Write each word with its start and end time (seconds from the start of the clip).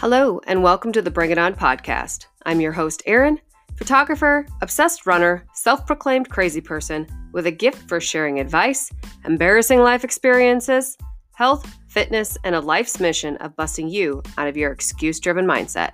Hello, 0.00 0.40
and 0.46 0.62
welcome 0.62 0.92
to 0.92 1.02
the 1.02 1.10
Bring 1.10 1.32
It 1.32 1.38
On 1.38 1.56
podcast. 1.56 2.26
I'm 2.46 2.60
your 2.60 2.70
host, 2.70 3.02
Erin, 3.04 3.40
photographer, 3.76 4.46
obsessed 4.62 5.06
runner, 5.06 5.44
self 5.54 5.88
proclaimed 5.88 6.30
crazy 6.30 6.60
person 6.60 7.04
with 7.32 7.46
a 7.46 7.50
gift 7.50 7.88
for 7.88 7.98
sharing 7.98 8.38
advice, 8.38 8.92
embarrassing 9.24 9.80
life 9.80 10.04
experiences, 10.04 10.96
health, 11.32 11.68
fitness, 11.88 12.38
and 12.44 12.54
a 12.54 12.60
life's 12.60 13.00
mission 13.00 13.38
of 13.38 13.56
busting 13.56 13.88
you 13.88 14.22
out 14.38 14.46
of 14.46 14.56
your 14.56 14.70
excuse 14.70 15.18
driven 15.18 15.44
mindset. 15.44 15.90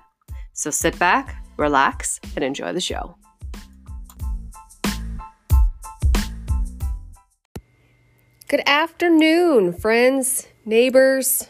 So 0.53 0.69
sit 0.69 0.99
back, 0.99 1.43
relax, 1.57 2.19
and 2.35 2.45
enjoy 2.45 2.73
the 2.73 2.81
show. 2.81 3.17
Good 8.49 8.61
afternoon, 8.67 9.73
friends, 9.73 10.47
neighbors, 10.63 11.49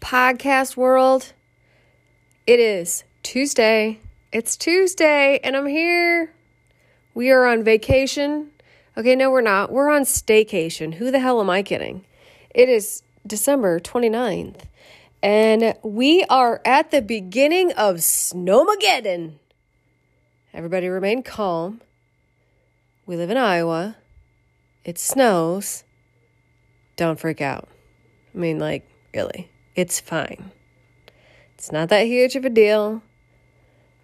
podcast 0.00 0.76
world. 0.76 1.32
It 2.46 2.60
is 2.60 3.02
Tuesday. 3.24 3.98
It's 4.30 4.56
Tuesday, 4.56 5.40
and 5.42 5.56
I'm 5.56 5.66
here. 5.66 6.32
We 7.12 7.32
are 7.32 7.44
on 7.44 7.64
vacation. 7.64 8.52
Okay, 8.96 9.16
no, 9.16 9.32
we're 9.32 9.40
not. 9.40 9.72
We're 9.72 9.90
on 9.90 10.02
staycation. 10.02 10.94
Who 10.94 11.10
the 11.10 11.18
hell 11.18 11.40
am 11.40 11.50
I 11.50 11.64
kidding? 11.64 12.06
It 12.50 12.68
is 12.68 13.02
December 13.26 13.80
29th, 13.80 14.60
and 15.24 15.74
we 15.82 16.22
are 16.30 16.60
at 16.64 16.92
the 16.92 17.02
beginning 17.02 17.72
of 17.72 17.96
Snowmageddon. 17.96 19.40
Everybody 20.54 20.86
remain 20.86 21.24
calm. 21.24 21.80
We 23.06 23.16
live 23.16 23.30
in 23.30 23.38
Iowa. 23.38 23.96
It 24.84 25.00
snows. 25.00 25.82
Don't 26.94 27.18
freak 27.18 27.40
out. 27.40 27.68
I 28.32 28.38
mean, 28.38 28.60
like, 28.60 28.88
really, 29.12 29.50
it's 29.74 29.98
fine. 29.98 30.52
It's 31.56 31.72
not 31.72 31.88
that 31.88 32.06
huge 32.06 32.36
of 32.36 32.44
a 32.44 32.50
deal. 32.50 33.02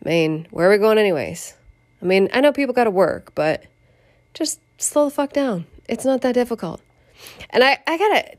I 0.04 0.08
mean, 0.08 0.46
where 0.50 0.68
are 0.68 0.72
we 0.72 0.78
going, 0.78 0.98
anyways? 0.98 1.54
I 2.00 2.04
mean, 2.04 2.28
I 2.32 2.40
know 2.40 2.52
people 2.52 2.74
got 2.74 2.84
to 2.84 2.90
work, 2.90 3.34
but 3.34 3.64
just 4.34 4.60
slow 4.78 5.04
the 5.04 5.10
fuck 5.10 5.32
down. 5.32 5.66
It's 5.88 6.04
not 6.04 6.22
that 6.22 6.32
difficult. 6.32 6.80
And 7.50 7.62
I, 7.62 7.78
I 7.86 7.98
gotta, 7.98 8.36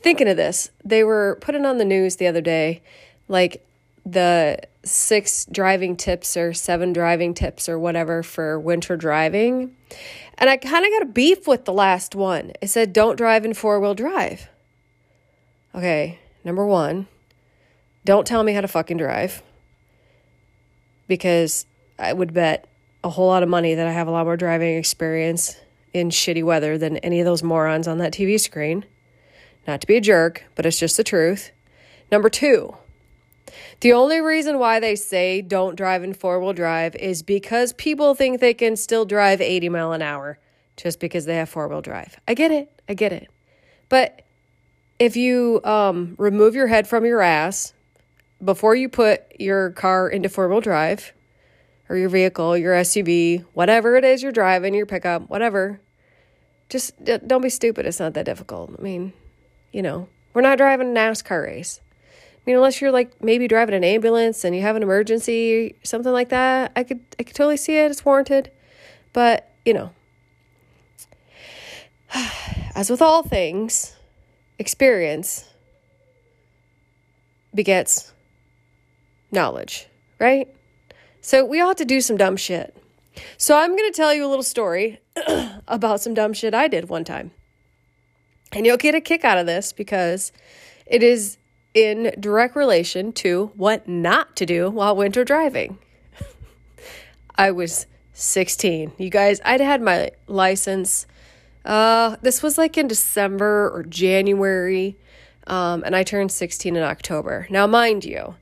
thinking 0.00 0.28
of 0.28 0.36
this, 0.36 0.70
they 0.84 1.04
were 1.04 1.38
putting 1.40 1.66
on 1.66 1.78
the 1.78 1.84
news 1.84 2.16
the 2.16 2.26
other 2.26 2.40
day, 2.40 2.82
like 3.28 3.66
the 4.06 4.58
six 4.84 5.44
driving 5.46 5.96
tips 5.96 6.36
or 6.36 6.54
seven 6.54 6.92
driving 6.92 7.34
tips 7.34 7.68
or 7.68 7.78
whatever 7.78 8.22
for 8.22 8.58
winter 8.58 8.96
driving. 8.96 9.76
And 10.38 10.48
I 10.48 10.56
kind 10.56 10.84
of 10.84 10.90
got 10.92 11.02
a 11.02 11.12
beef 11.12 11.46
with 11.46 11.64
the 11.64 11.72
last 11.72 12.14
one. 12.14 12.52
It 12.62 12.68
said, 12.68 12.92
don't 12.92 13.16
drive 13.16 13.44
in 13.44 13.52
four 13.52 13.80
wheel 13.80 13.94
drive. 13.94 14.48
Okay, 15.74 16.20
number 16.44 16.64
one, 16.64 17.08
don't 18.06 18.26
tell 18.26 18.42
me 18.42 18.52
how 18.52 18.60
to 18.60 18.68
fucking 18.68 18.96
drive 18.96 19.42
because 21.08 21.66
I 21.98 22.12
would 22.12 22.32
bet 22.32 22.68
a 23.02 23.10
whole 23.10 23.26
lot 23.26 23.42
of 23.42 23.48
money 23.48 23.74
that 23.74 23.86
I 23.86 23.92
have 23.92 24.08
a 24.08 24.10
lot 24.10 24.24
more 24.24 24.36
driving 24.36 24.76
experience 24.76 25.56
in 25.92 26.10
shitty 26.10 26.44
weather 26.44 26.78
than 26.78 26.98
any 26.98 27.20
of 27.20 27.26
those 27.26 27.42
morons 27.42 27.88
on 27.88 27.98
that 27.98 28.12
TV 28.12 28.38
screen. 28.38 28.84
Not 29.66 29.80
to 29.80 29.86
be 29.86 29.96
a 29.96 30.00
jerk, 30.00 30.44
but 30.54 30.64
it's 30.64 30.78
just 30.78 30.96
the 30.96 31.04
truth. 31.04 31.50
Number 32.10 32.28
two, 32.28 32.76
the 33.80 33.92
only 33.92 34.20
reason 34.20 34.58
why 34.58 34.78
they 34.78 34.94
say 34.94 35.42
don't 35.42 35.76
drive 35.76 36.04
in 36.04 36.14
four 36.14 36.40
wheel 36.40 36.52
drive 36.52 36.94
is 36.96 37.22
because 37.22 37.72
people 37.72 38.14
think 38.14 38.40
they 38.40 38.54
can 38.54 38.76
still 38.76 39.04
drive 39.04 39.40
80 39.40 39.68
mile 39.70 39.92
an 39.92 40.02
hour 40.02 40.38
just 40.76 41.00
because 41.00 41.24
they 41.24 41.36
have 41.36 41.48
four 41.48 41.66
wheel 41.66 41.82
drive. 41.82 42.16
I 42.28 42.34
get 42.34 42.52
it. 42.52 42.70
I 42.88 42.94
get 42.94 43.12
it. 43.12 43.28
But 43.88 44.22
if 44.98 45.16
you 45.16 45.60
um, 45.64 46.14
remove 46.18 46.54
your 46.54 46.68
head 46.68 46.86
from 46.86 47.04
your 47.04 47.20
ass 47.20 47.72
before 48.44 48.74
you 48.74 48.88
put 48.88 49.22
your 49.40 49.70
car 49.70 50.08
into 50.08 50.28
four 50.28 50.48
wheel 50.48 50.60
drive 50.60 51.12
or 51.88 51.96
your 51.96 52.08
vehicle, 52.08 52.56
your 52.56 52.74
SUV, 52.74 53.44
whatever 53.54 53.96
it 53.96 54.04
is 54.04 54.22
you're 54.22 54.32
driving, 54.32 54.74
your 54.74 54.86
pickup, 54.86 55.28
whatever, 55.30 55.80
just 56.68 56.92
don't 57.04 57.42
be 57.42 57.50
stupid. 57.50 57.86
It's 57.86 58.00
not 58.00 58.14
that 58.14 58.26
difficult. 58.26 58.74
I 58.78 58.82
mean, 58.82 59.12
you 59.72 59.82
know, 59.82 60.08
we're 60.34 60.42
not 60.42 60.58
driving 60.58 60.90
a 60.90 61.00
NASCAR 61.00 61.44
race. 61.44 61.80
I 62.10 62.40
mean, 62.50 62.56
unless 62.56 62.80
you're 62.80 62.92
like 62.92 63.22
maybe 63.22 63.48
driving 63.48 63.74
an 63.74 63.84
ambulance 63.84 64.44
and 64.44 64.54
you 64.54 64.62
have 64.62 64.76
an 64.76 64.82
emergency, 64.82 65.74
something 65.82 66.12
like 66.12 66.28
that, 66.28 66.72
I 66.76 66.84
could 66.84 67.00
I 67.18 67.22
could 67.22 67.34
totally 67.34 67.56
see 67.56 67.76
it. 67.76 67.90
It's 67.90 68.04
warranted. 68.04 68.50
But, 69.12 69.50
you 69.64 69.74
know, 69.74 69.92
as 72.74 72.90
with 72.90 73.02
all 73.02 73.22
things, 73.22 73.96
experience 74.58 75.48
begets 77.54 78.12
knowledge, 79.36 79.86
right? 80.18 80.48
So 81.20 81.44
we 81.44 81.60
all 81.60 81.68
have 81.68 81.76
to 81.76 81.84
do 81.84 82.00
some 82.00 82.16
dumb 82.16 82.36
shit. 82.36 82.76
So 83.36 83.56
I'm 83.56 83.76
going 83.76 83.90
to 83.90 83.96
tell 83.96 84.12
you 84.12 84.26
a 84.26 84.28
little 84.28 84.42
story 84.42 84.98
about 85.68 86.00
some 86.00 86.14
dumb 86.14 86.32
shit 86.32 86.54
I 86.54 86.66
did 86.66 86.88
one 86.88 87.04
time. 87.04 87.30
And 88.52 88.66
you'll 88.66 88.76
get 88.76 88.94
a 88.94 89.00
kick 89.00 89.24
out 89.24 89.38
of 89.38 89.46
this 89.46 89.72
because 89.72 90.32
it 90.86 91.02
is 91.02 91.38
in 91.74 92.14
direct 92.18 92.56
relation 92.56 93.12
to 93.12 93.52
what 93.54 93.86
not 93.86 94.34
to 94.36 94.46
do 94.46 94.70
while 94.70 94.96
winter 94.96 95.24
driving. 95.24 95.78
I 97.36 97.50
was 97.50 97.86
16. 98.14 98.92
You 98.96 99.10
guys, 99.10 99.40
I'd 99.44 99.60
had 99.60 99.82
my 99.82 100.10
license. 100.26 101.06
Uh, 101.64 102.16
this 102.22 102.42
was 102.42 102.56
like 102.56 102.78
in 102.78 102.88
December 102.88 103.70
or 103.70 103.82
January, 103.82 104.96
um, 105.46 105.82
and 105.84 105.94
I 105.94 106.02
turned 106.02 106.32
16 106.32 106.76
in 106.76 106.82
October. 106.82 107.46
Now, 107.50 107.66
mind 107.66 108.04
you, 108.04 108.36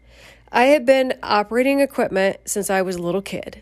I 0.55 0.67
had 0.67 0.87
been 0.87 1.15
operating 1.21 1.81
equipment 1.81 2.37
since 2.45 2.71
I 2.71 2.81
was 2.81 2.95
a 2.95 3.03
little 3.03 3.21
kid. 3.21 3.61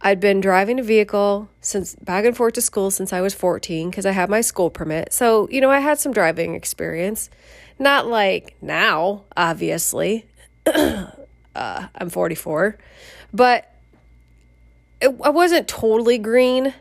I'd 0.00 0.18
been 0.18 0.40
driving 0.40 0.80
a 0.80 0.82
vehicle 0.82 1.50
since 1.60 1.94
back 1.96 2.24
and 2.24 2.34
forth 2.34 2.54
to 2.54 2.62
school 2.62 2.90
since 2.90 3.12
I 3.12 3.20
was 3.20 3.34
14 3.34 3.90
because 3.90 4.06
I 4.06 4.12
had 4.12 4.30
my 4.30 4.40
school 4.40 4.70
permit. 4.70 5.12
So, 5.12 5.46
you 5.50 5.60
know, 5.60 5.70
I 5.70 5.80
had 5.80 5.98
some 5.98 6.10
driving 6.10 6.54
experience. 6.54 7.28
Not 7.78 8.06
like 8.06 8.56
now, 8.62 9.24
obviously. 9.36 10.24
uh, 10.66 11.06
I'm 11.54 12.08
44. 12.08 12.78
But 13.34 13.70
it, 15.02 15.14
I 15.22 15.28
wasn't 15.28 15.68
totally 15.68 16.16
green. 16.16 16.72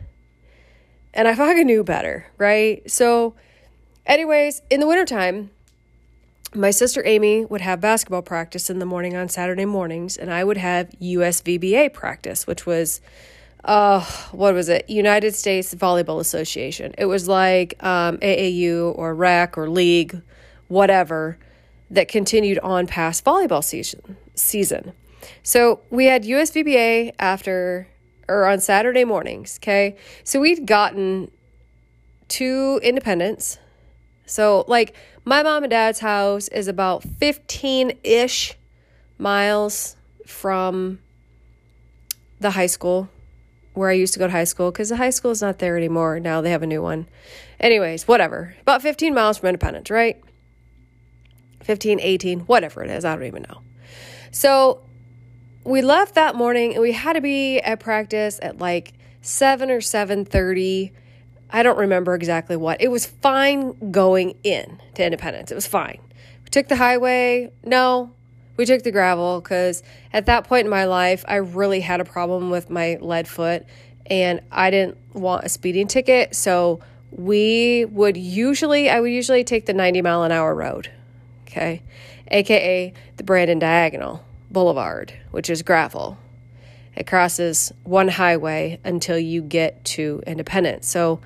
And 1.14 1.28
I 1.28 1.36
fucking 1.36 1.68
knew 1.68 1.84
better, 1.84 2.26
right? 2.38 2.90
So, 2.90 3.36
anyways, 4.06 4.62
in 4.70 4.80
the 4.80 4.88
wintertime, 4.88 5.50
my 6.54 6.72
sister 6.72 7.02
Amy 7.06 7.46
would 7.46 7.62
have 7.62 7.80
basketball 7.80 8.22
practice 8.22 8.70
in 8.70 8.80
the 8.80 8.86
morning 8.86 9.16
on 9.16 9.30
Saturday 9.30 9.66
mornings, 9.66 10.18
and 10.18 10.32
I 10.32 10.44
would 10.44 10.58
have 10.58 10.90
USVBA 11.02 11.94
practice, 11.94 12.46
which 12.46 12.66
was, 12.66 13.00
uh, 13.64 14.02
what 14.32 14.54
was 14.54 14.68
it? 14.68 14.90
United 14.90 15.34
States 15.34 15.74
Volleyball 15.74 16.20
Association. 16.20 16.94
It 16.98 17.06
was 17.06 17.28
like 17.28 17.82
um, 17.84 18.18
AAU 18.18 18.98
or 18.98 19.16
RAC 19.16 19.58
or 19.58 19.70
league, 19.70 20.22
whatever, 20.68 21.38
that 21.90 22.08
continued 22.08 22.60
on 22.60 22.88
past 22.88 23.24
volleyball 23.24 23.64
season. 23.64 24.18
Season. 24.36 24.94
So 25.44 25.82
we 25.90 26.06
had 26.06 26.24
USVBA 26.24 27.14
after 27.20 27.88
or 28.28 28.46
on 28.46 28.60
Saturday 28.60 29.04
mornings. 29.04 29.58
Okay, 29.62 29.98
so 30.24 30.40
we'd 30.40 30.66
gotten 30.66 31.32
two 32.28 32.80
Independence. 32.84 33.58
So 34.32 34.64
like 34.70 34.96
my 35.26 35.44
mom 35.44 35.64
and 35.64 35.70
dad's 35.70 36.00
house 36.00 36.48
is 36.48 36.70
about 36.70 37.04
15 37.04 37.98
ish 38.02 38.54
miles 39.18 39.98
from 40.26 41.00
the 42.40 42.52
high 42.52 42.68
school 42.68 43.10
where 43.74 43.90
I 43.90 43.94
used 43.94 44.14
to 44.14 44.20
go 44.20 44.28
to 44.28 44.32
high 44.32 44.46
school 44.46 44.72
because 44.72 44.88
the 44.88 44.96
high 44.96 45.10
school 45.10 45.32
is 45.32 45.42
not 45.42 45.60
there 45.60 45.76
anymore. 45.76 46.22
Now 46.22 46.40
they 46.40 46.50
have 46.52 46.64
a 46.64 46.68
new 46.68 46.82
one. 46.82 47.08
Anyways, 47.60 48.08
whatever. 48.08 48.56
About 48.62 48.82
15 48.82 49.14
miles 49.14 49.38
from 49.38 49.50
Independence, 49.50 49.90
right? 49.90 50.24
15, 51.64 52.00
18, 52.00 52.40
whatever 52.42 52.86
it 52.86 52.90
is. 52.90 53.04
I 53.04 53.14
don't 53.16 53.26
even 53.26 53.44
know. 53.44 53.62
So 54.32 54.80
we 55.66 55.82
left 55.82 56.16
that 56.16 56.36
morning 56.36 56.72
and 56.72 56.82
we 56.82 56.94
had 56.94 57.14
to 57.14 57.22
be 57.22 57.60
at 57.60 57.82
practice 57.82 58.40
at 58.42 58.60
like 58.60 58.94
7 59.22 59.70
or 59.70 59.82
7:30 59.82 60.92
I 61.52 61.64
don't 61.64 61.78
remember 61.78 62.16
exactly 62.16 62.56
what. 62.56 62.82
It 62.82 62.90
was 62.90 63.06
fine 63.06 63.92
going 63.92 64.36
in 64.44 64.80
to 64.96 65.04
Independence. 65.06 65.52
It 65.52 65.56
was 65.56 65.68
fine. 65.68 66.00
We 66.44 66.50
took 66.50 66.68
the 66.68 66.78
highway. 66.78 67.52
No, 67.64 68.14
we 68.58 68.66
took 68.66 68.84
the 68.84 68.92
gravel 68.92 69.42
because 69.42 69.84
at 70.14 70.26
that 70.28 70.46
point 70.46 70.66
in 70.66 70.70
my 70.70 70.86
life, 70.86 71.26
I 71.28 71.36
really 71.36 71.82
had 71.82 72.00
a 72.00 72.06
problem 72.06 72.50
with 72.50 72.70
my 72.70 72.98
lead 73.02 73.28
foot 73.28 73.66
and 74.06 74.42
I 74.52 74.70
didn't 74.70 74.98
want 75.14 75.44
a 75.44 75.50
speeding 75.50 75.88
ticket. 75.88 76.36
So 76.36 76.80
we 77.12 77.86
would 77.86 78.18
usually, 78.18 78.90
I 78.90 79.00
would 79.00 79.12
usually 79.12 79.44
take 79.44 79.66
the 79.66 79.74
90 79.74 80.02
mile 80.02 80.24
an 80.24 80.32
hour 80.32 80.56
road, 80.56 80.90
okay, 81.48 81.82
aka 82.30 82.94
the 83.18 83.24
Brandon 83.24 83.60
Diagonal 83.60 84.24
Boulevard, 84.50 85.14
which 85.32 85.50
is 85.50 85.62
gravel. 85.62 86.18
It 86.96 87.08
crosses 87.08 87.72
one 87.84 88.08
highway 88.08 88.80
until 88.84 89.18
you 89.18 89.42
get 89.42 89.84
to 89.86 90.22
Independence. 90.28 90.88
So 90.88 91.22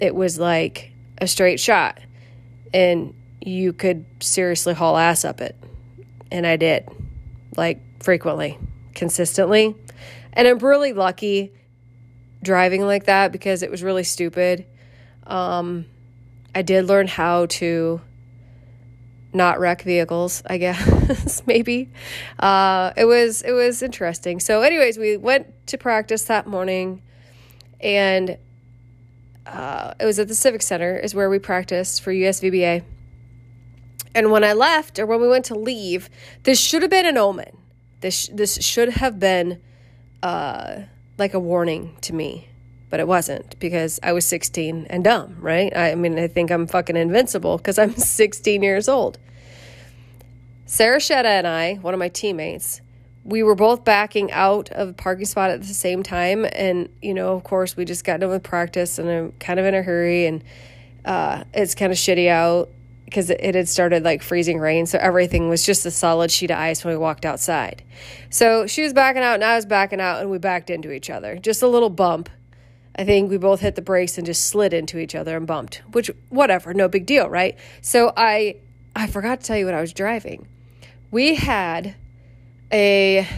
it 0.00 0.14
was 0.14 0.38
like 0.38 0.92
a 1.18 1.26
straight 1.26 1.60
shot 1.60 2.00
and 2.72 3.14
you 3.40 3.72
could 3.72 4.04
seriously 4.20 4.74
haul 4.74 4.96
ass 4.96 5.24
up 5.24 5.40
it. 5.40 5.56
And 6.30 6.46
I 6.46 6.56
did. 6.56 6.88
like 7.56 7.80
frequently, 8.02 8.58
consistently. 8.94 9.74
And 10.32 10.48
I'm 10.48 10.58
really 10.58 10.92
lucky 10.92 11.52
driving 12.42 12.84
like 12.84 13.04
that 13.04 13.32
because 13.32 13.62
it 13.62 13.70
was 13.70 13.82
really 13.82 14.04
stupid. 14.04 14.66
Um, 15.26 15.86
I 16.54 16.62
did 16.62 16.86
learn 16.86 17.06
how 17.06 17.46
to 17.46 18.00
not 19.34 19.58
wreck 19.58 19.82
vehicles, 19.82 20.42
I 20.46 20.58
guess, 20.58 21.42
maybe. 21.46 21.90
Uh, 22.38 22.92
it 22.96 23.04
was 23.04 23.42
it 23.42 23.52
was 23.52 23.82
interesting. 23.82 24.40
So, 24.40 24.62
anyways, 24.62 24.96
we 24.96 25.16
went 25.16 25.52
to 25.66 25.76
practice 25.76 26.24
that 26.24 26.46
morning, 26.46 27.02
and 27.80 28.38
uh, 29.46 29.94
it 29.98 30.06
was 30.06 30.18
at 30.18 30.28
the 30.28 30.34
Civic 30.34 30.62
Center, 30.62 30.96
is 30.96 31.14
where 31.14 31.28
we 31.28 31.38
practiced 31.38 32.00
for 32.00 32.12
USVBA. 32.12 32.84
And 34.14 34.30
when 34.30 34.44
I 34.44 34.52
left, 34.52 34.98
or 34.98 35.06
when 35.06 35.20
we 35.20 35.28
went 35.28 35.44
to 35.46 35.56
leave, 35.56 36.08
this 36.44 36.60
should 36.60 36.82
have 36.82 36.90
been 36.90 37.06
an 37.06 37.18
omen. 37.18 37.58
This 38.00 38.28
this 38.28 38.62
should 38.62 38.90
have 38.90 39.18
been 39.18 39.60
uh, 40.22 40.82
like 41.18 41.34
a 41.34 41.40
warning 41.40 41.96
to 42.02 42.14
me, 42.14 42.48
but 42.90 43.00
it 43.00 43.08
wasn't 43.08 43.58
because 43.58 43.98
I 44.02 44.12
was 44.12 44.26
16 44.26 44.86
and 44.90 45.04
dumb, 45.04 45.36
right? 45.40 45.76
I 45.76 45.94
mean, 45.94 46.18
I 46.18 46.28
think 46.28 46.50
I'm 46.50 46.66
fucking 46.66 46.96
invincible 46.96 47.56
because 47.56 47.78
I'm 47.78 47.94
16 47.96 48.62
years 48.62 48.88
old. 48.88 49.18
Sarah 50.66 50.98
Shetta 50.98 51.24
and 51.24 51.46
I, 51.46 51.74
one 51.74 51.94
of 51.94 52.00
my 52.00 52.08
teammates, 52.08 52.80
we 53.24 53.42
were 53.42 53.54
both 53.54 53.84
backing 53.84 54.30
out 54.32 54.70
of 54.70 54.88
the 54.88 54.94
parking 54.94 55.24
spot 55.24 55.50
at 55.50 55.62
the 55.62 55.74
same 55.74 56.02
time. 56.02 56.46
And, 56.52 56.88
you 57.00 57.14
know, 57.14 57.34
of 57.34 57.44
course, 57.44 57.76
we 57.76 57.84
just 57.84 58.04
got 58.04 58.20
done 58.20 58.30
with 58.30 58.42
practice 58.42 58.98
and 58.98 59.08
I'm 59.08 59.32
kind 59.32 59.58
of 59.58 59.66
in 59.66 59.74
a 59.74 59.82
hurry 59.82 60.26
and 60.26 60.44
uh, 61.04 61.44
it's 61.52 61.74
kind 61.74 61.90
of 61.90 61.98
shitty 61.98 62.28
out 62.28 62.70
because 63.04 63.30
it 63.30 63.54
had 63.54 63.68
started 63.68 64.02
like 64.02 64.22
freezing 64.22 64.58
rain. 64.58 64.86
So 64.86 64.98
everything 64.98 65.48
was 65.48 65.64
just 65.64 65.86
a 65.86 65.90
solid 65.90 66.30
sheet 66.30 66.50
of 66.50 66.58
ice 66.58 66.84
when 66.84 66.94
we 66.94 66.98
walked 66.98 67.24
outside. 67.24 67.82
So 68.30 68.66
she 68.66 68.82
was 68.82 68.92
backing 68.92 69.22
out 69.22 69.34
and 69.34 69.44
I 69.44 69.56
was 69.56 69.66
backing 69.66 70.00
out 70.00 70.20
and 70.20 70.30
we 70.30 70.38
backed 70.38 70.70
into 70.70 70.92
each 70.92 71.10
other. 71.10 71.36
Just 71.36 71.62
a 71.62 71.68
little 71.68 71.90
bump. 71.90 72.28
I 72.96 73.04
think 73.04 73.30
we 73.30 73.38
both 73.38 73.60
hit 73.60 73.74
the 73.74 73.82
brakes 73.82 74.18
and 74.18 74.26
just 74.26 74.46
slid 74.46 74.72
into 74.72 74.98
each 74.98 75.14
other 75.14 75.36
and 75.36 75.46
bumped, 75.46 75.82
which, 75.92 76.10
whatever, 76.28 76.72
no 76.72 76.88
big 76.88 77.06
deal, 77.06 77.28
right? 77.28 77.58
So 77.80 78.12
I, 78.16 78.56
I 78.94 79.06
forgot 79.08 79.40
to 79.40 79.46
tell 79.46 79.56
you 79.56 79.64
what 79.64 79.74
I 79.74 79.80
was 79.80 79.92
driving. 79.92 80.46
We 81.10 81.34
had 81.34 81.96
a 82.72 83.28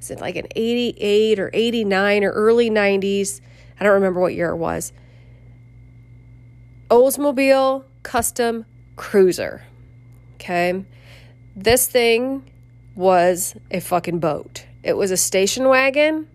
is 0.00 0.10
it 0.10 0.20
like 0.20 0.36
an 0.36 0.46
88 0.56 1.38
or 1.38 1.50
89 1.52 2.24
or 2.24 2.30
early 2.30 2.70
90s 2.70 3.40
i 3.78 3.84
don't 3.84 3.94
remember 3.94 4.20
what 4.20 4.34
year 4.34 4.50
it 4.50 4.56
was. 4.56 4.92
Oldsmobile 6.90 7.84
custom 8.02 8.66
cruiser 8.96 9.62
okay? 10.40 10.84
This 11.54 11.86
thing 11.86 12.50
was 12.94 13.54
a 13.70 13.80
fucking 13.80 14.18
boat. 14.20 14.64
It 14.82 14.96
was 14.96 15.10
a 15.10 15.16
station 15.16 15.68
wagon 15.68 16.28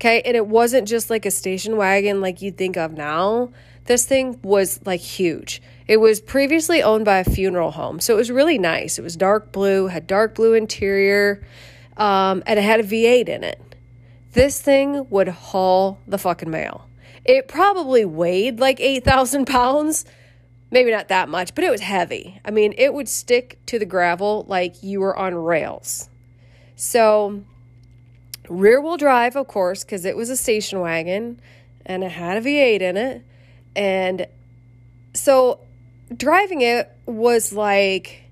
okay 0.00 0.22
and 0.24 0.36
it 0.36 0.46
wasn't 0.46 0.88
just 0.88 1.10
like 1.10 1.26
a 1.26 1.30
station 1.30 1.76
wagon 1.76 2.20
like 2.20 2.42
you'd 2.42 2.56
think 2.56 2.76
of 2.76 2.92
now 2.92 3.50
this 3.84 4.04
thing 4.04 4.38
was 4.42 4.80
like 4.84 5.00
huge 5.00 5.60
it 5.90 5.98
was 5.98 6.20
previously 6.20 6.84
owned 6.84 7.04
by 7.04 7.18
a 7.18 7.24
funeral 7.24 7.72
home, 7.72 7.98
so 7.98 8.14
it 8.14 8.16
was 8.16 8.30
really 8.30 8.58
nice. 8.58 8.96
It 8.96 9.02
was 9.02 9.16
dark 9.16 9.50
blue, 9.50 9.88
had 9.88 10.06
dark 10.06 10.36
blue 10.36 10.54
interior, 10.54 11.44
um, 11.96 12.44
and 12.46 12.60
it 12.60 12.62
had 12.62 12.78
a 12.78 12.84
V8 12.84 13.28
in 13.28 13.42
it. 13.42 13.60
This 14.30 14.62
thing 14.62 15.10
would 15.10 15.26
haul 15.26 15.98
the 16.06 16.16
fucking 16.16 16.48
mail. 16.48 16.86
It 17.24 17.48
probably 17.48 18.04
weighed 18.04 18.60
like 18.60 18.78
8,000 18.78 19.48
pounds. 19.48 20.04
Maybe 20.70 20.92
not 20.92 21.08
that 21.08 21.28
much, 21.28 21.56
but 21.56 21.64
it 21.64 21.72
was 21.72 21.80
heavy. 21.80 22.40
I 22.44 22.52
mean, 22.52 22.72
it 22.78 22.94
would 22.94 23.08
stick 23.08 23.58
to 23.66 23.80
the 23.80 23.84
gravel 23.84 24.44
like 24.46 24.84
you 24.84 25.00
were 25.00 25.16
on 25.16 25.34
rails. 25.34 26.08
So, 26.76 27.42
rear 28.50 28.80
wheel 28.80 28.98
drive, 28.98 29.36
of 29.36 29.46
course, 29.48 29.84
because 29.84 30.04
it 30.04 30.16
was 30.16 30.28
a 30.28 30.36
station 30.36 30.80
wagon 30.80 31.40
and 31.86 32.04
it 32.04 32.10
had 32.10 32.36
a 32.36 32.40
V8 32.40 32.80
in 32.80 32.96
it. 32.96 33.24
And 33.74 34.26
so 35.14 35.60
driving 36.14 36.60
it 36.60 36.90
was 37.06 37.52
like 37.52 38.24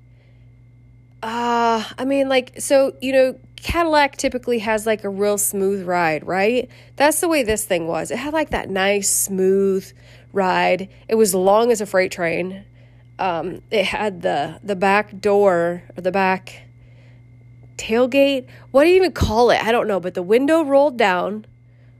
uh 1.23 1.85
I 1.97 2.05
mean 2.05 2.29
like 2.29 2.61
so 2.61 2.95
you 3.01 3.13
know 3.13 3.39
Cadillac 3.57 4.17
typically 4.17 4.61
has 4.61 4.87
like 4.87 5.03
a 5.03 5.09
real 5.09 5.37
smooth 5.37 5.85
ride, 5.87 6.25
right? 6.25 6.69
That's 6.97 7.21
the 7.21 7.29
way 7.29 7.43
this 7.43 7.65
thing 7.65 7.89
was. 7.89 8.13
It 8.13 8.19
had 8.19 8.33
like 8.33 8.51
that 8.51 8.71
nice 8.71 9.11
smooth 9.11 9.91
ride. 10.33 10.89
It 11.09 11.17
was 11.17 11.35
long 11.35 11.73
as 11.73 11.81
a 11.81 11.87
freight 11.87 12.13
train. 12.13 12.65
Um, 13.19 13.63
it 13.71 13.87
had 13.87 14.23
the 14.23 14.61
the 14.63 14.77
back 14.77 15.21
door 15.21 15.83
or 15.97 16.03
the 16.03 16.13
back 16.13 16.68
tailgate. 17.79 18.47
What 18.71 18.85
do 18.85 18.91
you 18.91 18.97
even 18.97 19.13
call 19.13 19.51
it? 19.51 19.63
I 19.63 19.73
don't 19.73 19.89
know, 19.89 20.01
but 20.01 20.15
the 20.15 20.23
window 20.23 20.63
rolled 20.63 20.99
down 20.99 21.47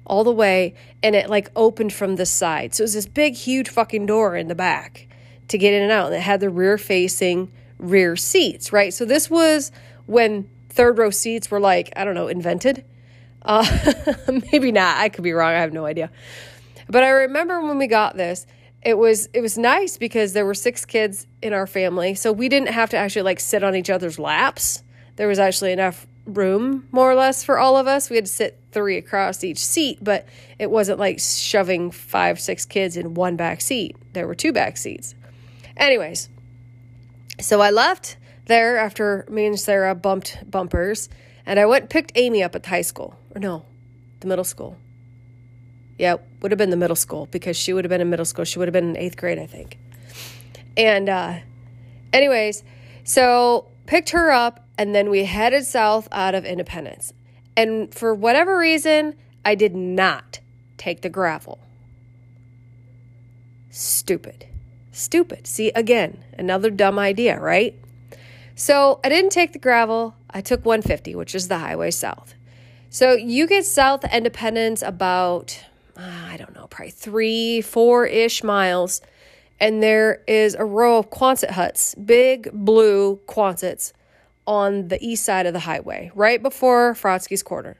all 0.05 0.25
the 0.25 0.33
way 0.33 0.75
and 1.03 1.15
it 1.15 1.31
like 1.31 1.51
opened 1.55 1.93
from 1.93 2.17
the 2.17 2.27
side. 2.27 2.75
So 2.75 2.83
it 2.83 2.85
was 2.85 2.95
this 2.95 3.07
big 3.07 3.35
huge 3.35 3.69
fucking 3.69 4.07
door 4.07 4.37
in 4.37 4.49
the 4.49 4.55
back 4.55 5.07
to 5.49 5.59
get 5.59 5.73
in 5.73 5.83
and 5.83 5.93
out. 5.93 6.07
And 6.07 6.17
it 6.17 6.21
had 6.21 6.41
the 6.41 6.51
rear 6.51 6.77
facing 6.77 7.51
rear 7.79 8.17
seats, 8.17 8.73
right? 8.73 8.93
So 8.93 9.05
this 9.05 9.31
was 9.31 9.71
when 10.07 10.49
third 10.69 10.99
row 10.99 11.11
seats 11.11 11.51
were 11.51 11.61
like, 11.61 11.93
I 11.97 12.05
don't 12.05 12.15
know, 12.15 12.29
invented. 12.29 12.85
Uh, 13.43 13.65
maybe 14.53 14.73
not. 14.73 14.99
I 14.99 15.09
could 15.09 15.25
be 15.25 15.33
wrong. 15.33 15.51
I 15.51 15.61
have 15.61 15.73
no 15.73 15.87
idea. 15.87 16.11
But 16.89 17.05
I 17.05 17.11
remember 17.11 17.61
when 17.61 17.79
we 17.79 17.87
got 17.87 18.17
this, 18.17 18.47
it 18.83 18.97
was 18.97 19.29
it 19.33 19.41
was 19.41 19.59
nice 19.59 19.99
because 19.99 20.33
there 20.33 20.47
were 20.47 20.55
six 20.55 20.85
kids 20.85 21.27
in 21.43 21.53
our 21.53 21.67
family, 21.67 22.15
so 22.15 22.33
we 22.33 22.49
didn't 22.49 22.69
have 22.69 22.91
to 22.91 22.97
actually 22.97 23.23
like 23.23 23.41
sit 23.41 23.65
on 23.65 23.75
each 23.75 23.91
other's 23.91 24.19
laps. 24.19 24.83
There 25.19 25.27
was 25.27 25.41
actually 25.41 25.73
enough 25.73 26.07
room, 26.27 26.87
more 26.93 27.11
or 27.11 27.17
less, 27.17 27.43
for 27.43 27.59
all 27.59 27.77
of 27.77 27.89
us. 27.89 28.09
We 28.09 28.15
had 28.15 28.27
to 28.27 28.33
sit 28.33 28.61
three 28.71 28.97
across 28.97 29.43
each 29.43 29.59
seat, 29.59 29.99
but 30.01 30.29
it 30.61 30.71
wasn't 30.71 31.01
like 31.01 31.19
shoving 31.19 31.91
five, 31.91 32.39
six 32.39 32.65
kids 32.65 32.97
in 32.97 33.15
one 33.15 33.35
back 33.35 33.61
seat. 33.61 33.97
There 34.13 34.29
were 34.29 34.37
two 34.37 34.53
back 34.53 34.77
seats. 34.77 35.17
Anyways, 35.77 36.29
so 37.41 37.61
I 37.61 37.71
left 37.71 38.17
there 38.47 38.77
after 38.77 39.27
me 39.29 39.47
and 39.47 39.59
Sarah 39.59 39.97
bumped 39.97 40.39
bumpers, 40.49 41.09
and 41.45 41.59
I 41.59 41.67
went 41.67 41.83
and 41.83 41.91
picked 41.91 42.13
Amy 42.15 42.45
up 42.45 42.55
at 42.55 42.63
the 42.63 42.69
high 42.69 42.83
school. 42.83 43.19
Or 43.35 43.41
no, 43.41 43.65
the 44.21 44.29
middle 44.29 44.45
school. 44.45 44.77
Yeah, 45.99 46.19
would 46.43 46.53
have 46.53 46.59
been 46.59 46.71
the 46.71 46.77
middle 46.77 46.95
school 46.95 47.27
because 47.33 47.57
she 47.57 47.73
would 47.73 47.85
have 47.85 47.91
been 47.91 48.01
in 48.01 48.09
middle 48.09 48.25
school. 48.25 48.45
She 48.45 48.61
would 48.61 48.69
have 48.69 48.73
been 48.73 48.91
in 48.91 48.97
eighth 48.97 49.17
grade, 49.17 49.41
I 49.41 49.47
think. 49.47 49.79
And, 50.77 51.09
uh, 51.09 51.39
anyways, 52.13 52.63
so 53.03 53.67
picked 53.89 54.11
her 54.11 54.31
up, 54.31 54.69
and 54.77 54.95
then 54.95 55.09
we 55.09 55.25
headed 55.25 55.65
south 55.65 56.09
out 56.13 56.35
of 56.35 56.45
Independence. 56.45 57.15
And 57.57 57.93
for 57.93 58.15
whatever 58.15 58.59
reason, 58.59 59.15
I 59.47 59.55
did 59.55 59.75
not 59.75 60.41
take 60.77 61.01
the 61.01 61.09
gravel. 61.09 61.59
Stupid. 63.71 64.45
Stupid. 64.93 65.47
See, 65.47 65.71
again, 65.71 66.23
another 66.37 66.69
dumb 66.71 66.99
idea, 66.99 67.41
right? 67.41 67.75
So 68.55 69.01
I 69.03 69.09
didn't 69.09 69.31
take 69.31 69.55
the 69.55 69.59
gravel. 69.59 70.15
I 70.29 70.43
took 70.43 70.67
150, 70.67 71.15
which 71.15 71.35
is 71.35 71.49
the 71.49 71.59
highway 71.59 71.91
south. 71.91 72.35
So 72.91 73.15
you 73.15 73.47
get 73.47 73.65
south 73.65 74.05
Independence 74.13 74.83
about, 74.83 75.65
uh, 75.97 76.27
I 76.31 76.37
don't 76.37 76.55
know, 76.55 76.67
probably 76.67 76.91
three, 76.91 77.63
four 77.63 78.05
ish 78.05 78.45
miles. 78.45 79.01
And 79.61 79.83
there 79.83 80.23
is 80.27 80.55
a 80.55 80.65
row 80.65 80.99
of 80.99 81.11
Quonset 81.11 81.51
huts, 81.51 81.95
big 81.97 82.51
blue 82.53 83.17
Quonsets 83.27 83.93
on 84.47 84.89
the 84.89 85.05
east 85.05 85.25
side 85.25 85.47
of 85.47 85.53
the 85.53 85.61
highway, 85.61 86.11
right 86.15 86.43
before 86.43 86.95
Frotsky's 86.95 87.43
Corner. 87.43 87.77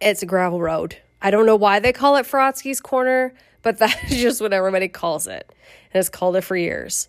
It's 0.00 0.22
a 0.22 0.26
gravel 0.26 0.60
road. 0.60 0.96
I 1.22 1.30
don't 1.30 1.46
know 1.46 1.56
why 1.56 1.78
they 1.78 1.92
call 1.92 2.16
it 2.16 2.26
Frotsky's 2.26 2.80
Corner 2.80 3.32
but 3.62 3.78
that's 3.78 4.14
just 4.14 4.40
what 4.40 4.52
everybody 4.52 4.88
calls 4.88 5.26
it. 5.26 5.50
And 5.92 6.00
it's 6.00 6.08
called 6.08 6.36
it 6.36 6.42
for 6.42 6.56
years. 6.56 7.08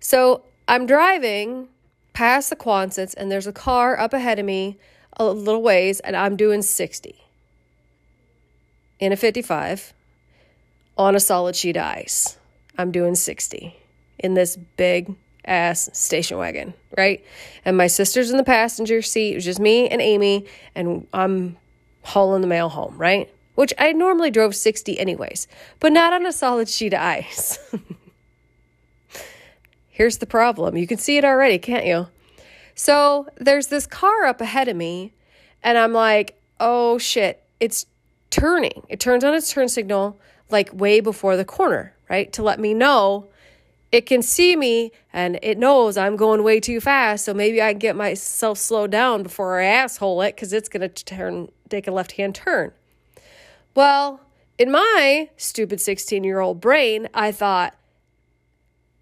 So 0.00 0.42
I'm 0.66 0.86
driving 0.86 1.68
past 2.12 2.50
the 2.50 2.56
Quonsets, 2.56 3.14
and 3.14 3.30
there's 3.30 3.46
a 3.46 3.52
car 3.52 3.98
up 3.98 4.12
ahead 4.12 4.38
of 4.38 4.44
me 4.44 4.78
a 5.14 5.26
little 5.26 5.62
ways, 5.62 6.00
and 6.00 6.16
I'm 6.16 6.36
doing 6.36 6.62
60 6.62 7.14
in 8.98 9.12
a 9.12 9.16
55 9.16 9.92
on 10.96 11.14
a 11.14 11.20
solid 11.20 11.56
sheet 11.56 11.76
of 11.76 11.84
ice. 11.84 12.36
I'm 12.78 12.92
doing 12.92 13.14
60 13.14 13.76
in 14.18 14.34
this 14.34 14.56
big 14.56 15.14
ass 15.44 15.88
station 15.92 16.38
wagon, 16.38 16.74
right? 16.96 17.24
And 17.64 17.76
my 17.76 17.86
sister's 17.86 18.30
in 18.30 18.36
the 18.36 18.44
passenger 18.44 19.02
seat. 19.02 19.32
It 19.32 19.34
was 19.36 19.44
just 19.44 19.60
me 19.60 19.88
and 19.88 20.00
Amy, 20.00 20.46
and 20.74 21.06
I'm 21.12 21.56
hauling 22.02 22.40
the 22.40 22.46
mail 22.46 22.68
home, 22.68 22.96
right? 22.98 23.30
which 23.60 23.74
I 23.78 23.92
normally 23.92 24.30
drove 24.30 24.56
60 24.56 24.98
anyways, 24.98 25.46
but 25.80 25.92
not 25.92 26.14
on 26.14 26.24
a 26.24 26.32
solid 26.32 26.66
sheet 26.66 26.94
of 26.94 27.00
ice. 27.00 27.58
Here's 29.90 30.16
the 30.16 30.24
problem. 30.24 30.78
You 30.78 30.86
can 30.86 30.96
see 30.96 31.18
it 31.18 31.26
already, 31.26 31.58
can't 31.58 31.84
you? 31.84 32.06
So 32.74 33.28
there's 33.36 33.66
this 33.66 33.86
car 33.86 34.24
up 34.24 34.40
ahead 34.40 34.68
of 34.68 34.76
me, 34.76 35.12
and 35.62 35.76
I'm 35.76 35.92
like, 35.92 36.40
oh 36.58 36.96
shit, 36.96 37.42
it's 37.60 37.84
turning. 38.30 38.82
It 38.88 38.98
turns 38.98 39.24
on 39.24 39.34
its 39.34 39.52
turn 39.52 39.68
signal 39.68 40.18
like 40.52 40.70
way 40.72 41.00
before 41.00 41.36
the 41.36 41.44
corner, 41.44 41.94
right? 42.08 42.32
To 42.32 42.42
let 42.42 42.58
me 42.60 42.74
know 42.74 43.28
it 43.92 44.06
can 44.06 44.22
see 44.22 44.54
me 44.54 44.92
and 45.12 45.38
it 45.42 45.58
knows 45.58 45.96
I'm 45.96 46.16
going 46.16 46.42
way 46.42 46.60
too 46.60 46.80
fast. 46.80 47.24
So 47.24 47.34
maybe 47.34 47.60
I 47.60 47.72
can 47.72 47.78
get 47.78 47.96
myself 47.96 48.58
slowed 48.58 48.90
down 48.90 49.22
before 49.22 49.60
I 49.60 49.64
asshole 49.64 50.22
it 50.22 50.36
because 50.36 50.52
it's 50.52 50.68
going 50.68 50.88
to 50.88 51.04
turn, 51.04 51.50
take 51.68 51.88
a 51.88 51.90
left 51.90 52.12
hand 52.12 52.34
turn. 52.34 52.72
Well, 53.74 54.20
in 54.58 54.70
my 54.70 55.30
stupid 55.36 55.80
16 55.80 56.22
year 56.22 56.40
old 56.40 56.60
brain, 56.60 57.08
I 57.14 57.32
thought 57.32 57.74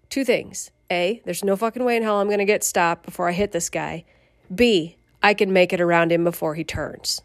two 0.09 0.25
things. 0.25 0.71
A, 0.91 1.21
there's 1.23 1.43
no 1.43 1.55
fucking 1.55 1.83
way 1.83 1.97
in 1.97 2.03
hell 2.03 2.19
I'm 2.19 2.27
going 2.27 2.39
to 2.39 2.45
get 2.45 2.63
stopped 2.63 3.05
before 3.05 3.29
I 3.29 3.33
hit 3.33 3.51
this 3.51 3.69
guy. 3.69 4.05
B, 4.53 4.97
I 5.21 5.35
can 5.35 5.53
make 5.53 5.71
it 5.71 5.81
around 5.81 6.11
him 6.11 6.23
before 6.23 6.55
he 6.55 6.63
turns. 6.63 7.21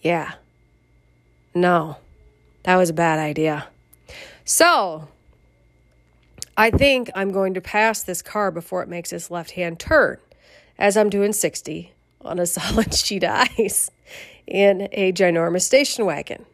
Yeah. 0.00 0.34
No, 1.52 1.96
that 2.64 2.76
was 2.76 2.90
a 2.90 2.94
bad 2.94 3.18
idea. 3.18 3.68
So, 4.44 5.08
I 6.56 6.70
think 6.70 7.10
I'm 7.14 7.30
going 7.30 7.54
to 7.54 7.60
pass 7.60 8.02
this 8.02 8.20
car 8.22 8.50
before 8.50 8.82
it 8.82 8.88
makes 8.88 9.12
its 9.12 9.30
left 9.30 9.52
hand 9.52 9.78
turn 9.78 10.18
as 10.78 10.96
I'm 10.96 11.10
doing 11.10 11.32
60 11.32 11.92
on 12.22 12.38
a 12.38 12.46
solid 12.46 12.94
sheet 12.94 13.24
of 13.24 13.48
ice 13.58 13.90
in 14.46 14.88
a 14.92 15.12
ginormous 15.12 15.62
station 15.62 16.04
wagon. 16.04 16.44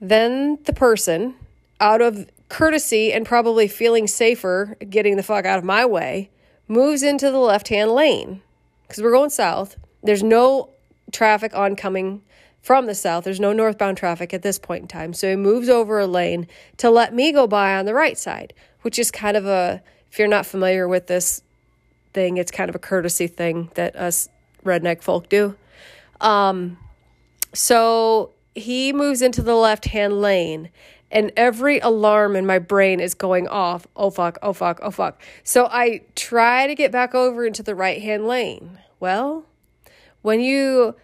Then 0.00 0.58
the 0.64 0.72
person, 0.72 1.34
out 1.80 2.00
of 2.00 2.28
courtesy 2.48 3.12
and 3.12 3.26
probably 3.26 3.68
feeling 3.68 4.06
safer 4.06 4.76
getting 4.88 5.16
the 5.16 5.22
fuck 5.22 5.44
out 5.44 5.58
of 5.58 5.64
my 5.64 5.84
way, 5.84 6.30
moves 6.68 7.02
into 7.02 7.30
the 7.30 7.38
left 7.38 7.68
hand 7.68 7.92
lane 7.92 8.42
because 8.82 9.02
we're 9.02 9.12
going 9.12 9.30
south. 9.30 9.76
There's 10.02 10.22
no 10.22 10.70
traffic 11.12 11.54
oncoming 11.54 12.22
from 12.66 12.86
the 12.86 12.96
south. 12.96 13.22
There's 13.22 13.38
no 13.38 13.52
northbound 13.52 13.96
traffic 13.96 14.34
at 14.34 14.42
this 14.42 14.58
point 14.58 14.82
in 14.82 14.88
time. 14.88 15.12
So 15.12 15.30
he 15.30 15.36
moves 15.36 15.68
over 15.68 16.00
a 16.00 16.06
lane 16.08 16.48
to 16.78 16.90
let 16.90 17.14
me 17.14 17.30
go 17.30 17.46
by 17.46 17.76
on 17.76 17.84
the 17.84 17.94
right 17.94 18.18
side, 18.18 18.52
which 18.82 18.98
is 18.98 19.12
kind 19.12 19.36
of 19.36 19.46
a, 19.46 19.80
if 20.10 20.18
you're 20.18 20.26
not 20.26 20.46
familiar 20.46 20.88
with 20.88 21.06
this 21.06 21.42
thing, 22.12 22.38
it's 22.38 22.50
kind 22.50 22.68
of 22.68 22.74
a 22.74 22.80
courtesy 22.80 23.28
thing 23.28 23.70
that 23.76 23.94
us 23.94 24.28
redneck 24.64 25.00
folk 25.00 25.28
do. 25.28 25.54
Um, 26.20 26.76
so 27.54 28.32
he 28.56 28.92
moves 28.92 29.22
into 29.22 29.42
the 29.42 29.54
left 29.54 29.84
hand 29.84 30.20
lane 30.20 30.70
and 31.08 31.30
every 31.36 31.78
alarm 31.78 32.34
in 32.34 32.46
my 32.46 32.58
brain 32.58 32.98
is 32.98 33.14
going 33.14 33.46
off. 33.46 33.86
Oh 33.94 34.10
fuck, 34.10 34.38
oh 34.42 34.52
fuck, 34.52 34.80
oh 34.82 34.90
fuck. 34.90 35.22
So 35.44 35.68
I 35.70 36.00
try 36.16 36.66
to 36.66 36.74
get 36.74 36.90
back 36.90 37.14
over 37.14 37.46
into 37.46 37.62
the 37.62 37.76
right 37.76 38.02
hand 38.02 38.26
lane. 38.26 38.80
Well, 38.98 39.44
when 40.22 40.40
you 40.40 40.96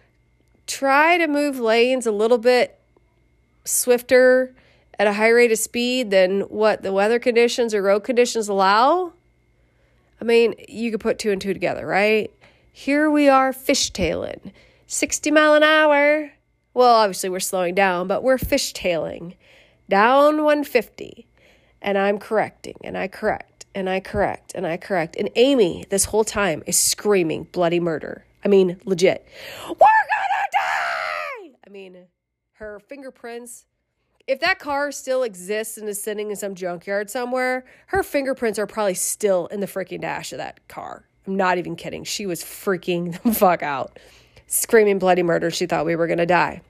try 0.67 1.17
to 1.17 1.27
move 1.27 1.59
lanes 1.59 2.05
a 2.05 2.11
little 2.11 2.37
bit 2.37 2.79
swifter 3.65 4.53
at 4.99 5.07
a 5.07 5.13
high 5.13 5.29
rate 5.29 5.51
of 5.51 5.57
speed 5.57 6.11
than 6.11 6.41
what 6.41 6.83
the 6.83 6.93
weather 6.93 7.19
conditions 7.19 7.73
or 7.73 7.81
road 7.81 8.01
conditions 8.01 8.47
allow, 8.47 9.13
I 10.21 10.25
mean, 10.25 10.55
you 10.69 10.91
could 10.91 11.01
put 11.01 11.19
two 11.19 11.31
and 11.31 11.41
two 11.41 11.53
together, 11.53 11.85
right? 11.85 12.31
Here 12.71 13.09
we 13.09 13.27
are 13.27 13.51
fishtailing 13.51 14.51
60 14.87 15.31
mile 15.31 15.55
an 15.55 15.63
hour. 15.63 16.31
Well, 16.73 16.95
obviously 16.95 17.29
we're 17.29 17.39
slowing 17.39 17.75
down, 17.75 18.07
but 18.07 18.23
we're 18.23 18.37
fishtailing 18.37 19.35
down 19.89 20.43
150 20.43 21.27
and 21.81 21.97
I'm 21.97 22.17
correcting 22.17 22.77
and 22.83 22.97
I 22.97 23.07
correct 23.07 23.65
and 23.75 23.89
I 23.89 23.99
correct 23.99 24.53
and 24.55 24.65
I 24.65 24.77
correct. 24.77 25.15
And 25.17 25.29
Amy, 25.35 25.85
this 25.89 26.05
whole 26.05 26.23
time, 26.23 26.63
is 26.65 26.77
screaming 26.77 27.43
bloody 27.51 27.79
murder. 27.79 28.25
I 28.43 28.47
mean, 28.47 28.79
legit. 28.85 29.27
We're 29.67 29.75
gonna 29.75 30.47
die! 30.51 31.57
I 31.65 31.69
mean, 31.69 31.97
her 32.53 32.79
fingerprints. 32.79 33.65
If 34.25 34.39
that 34.39 34.59
car 34.59 34.91
still 34.91 35.23
exists 35.23 35.77
and 35.77 35.89
is 35.89 36.01
sitting 36.01 36.29
in 36.29 36.35
some 36.35 36.55
junkyard 36.55 37.09
somewhere, 37.09 37.65
her 37.87 38.03
fingerprints 38.03 38.57
are 38.57 38.67
probably 38.67 38.93
still 38.93 39.47
in 39.47 39.59
the 39.59 39.67
freaking 39.67 40.01
dash 40.01 40.31
of 40.31 40.37
that 40.37 40.65
car. 40.69 41.05
I'm 41.27 41.35
not 41.35 41.57
even 41.57 41.75
kidding. 41.75 42.03
She 42.05 42.25
was 42.25 42.41
freaking 42.41 43.21
the 43.23 43.33
fuck 43.33 43.63
out, 43.63 43.99
screaming 44.47 44.99
bloody 44.99 45.23
murder. 45.23 45.51
She 45.51 45.65
thought 45.65 45.85
we 45.85 45.95
were 45.95 46.07
gonna 46.07 46.25
die 46.25 46.61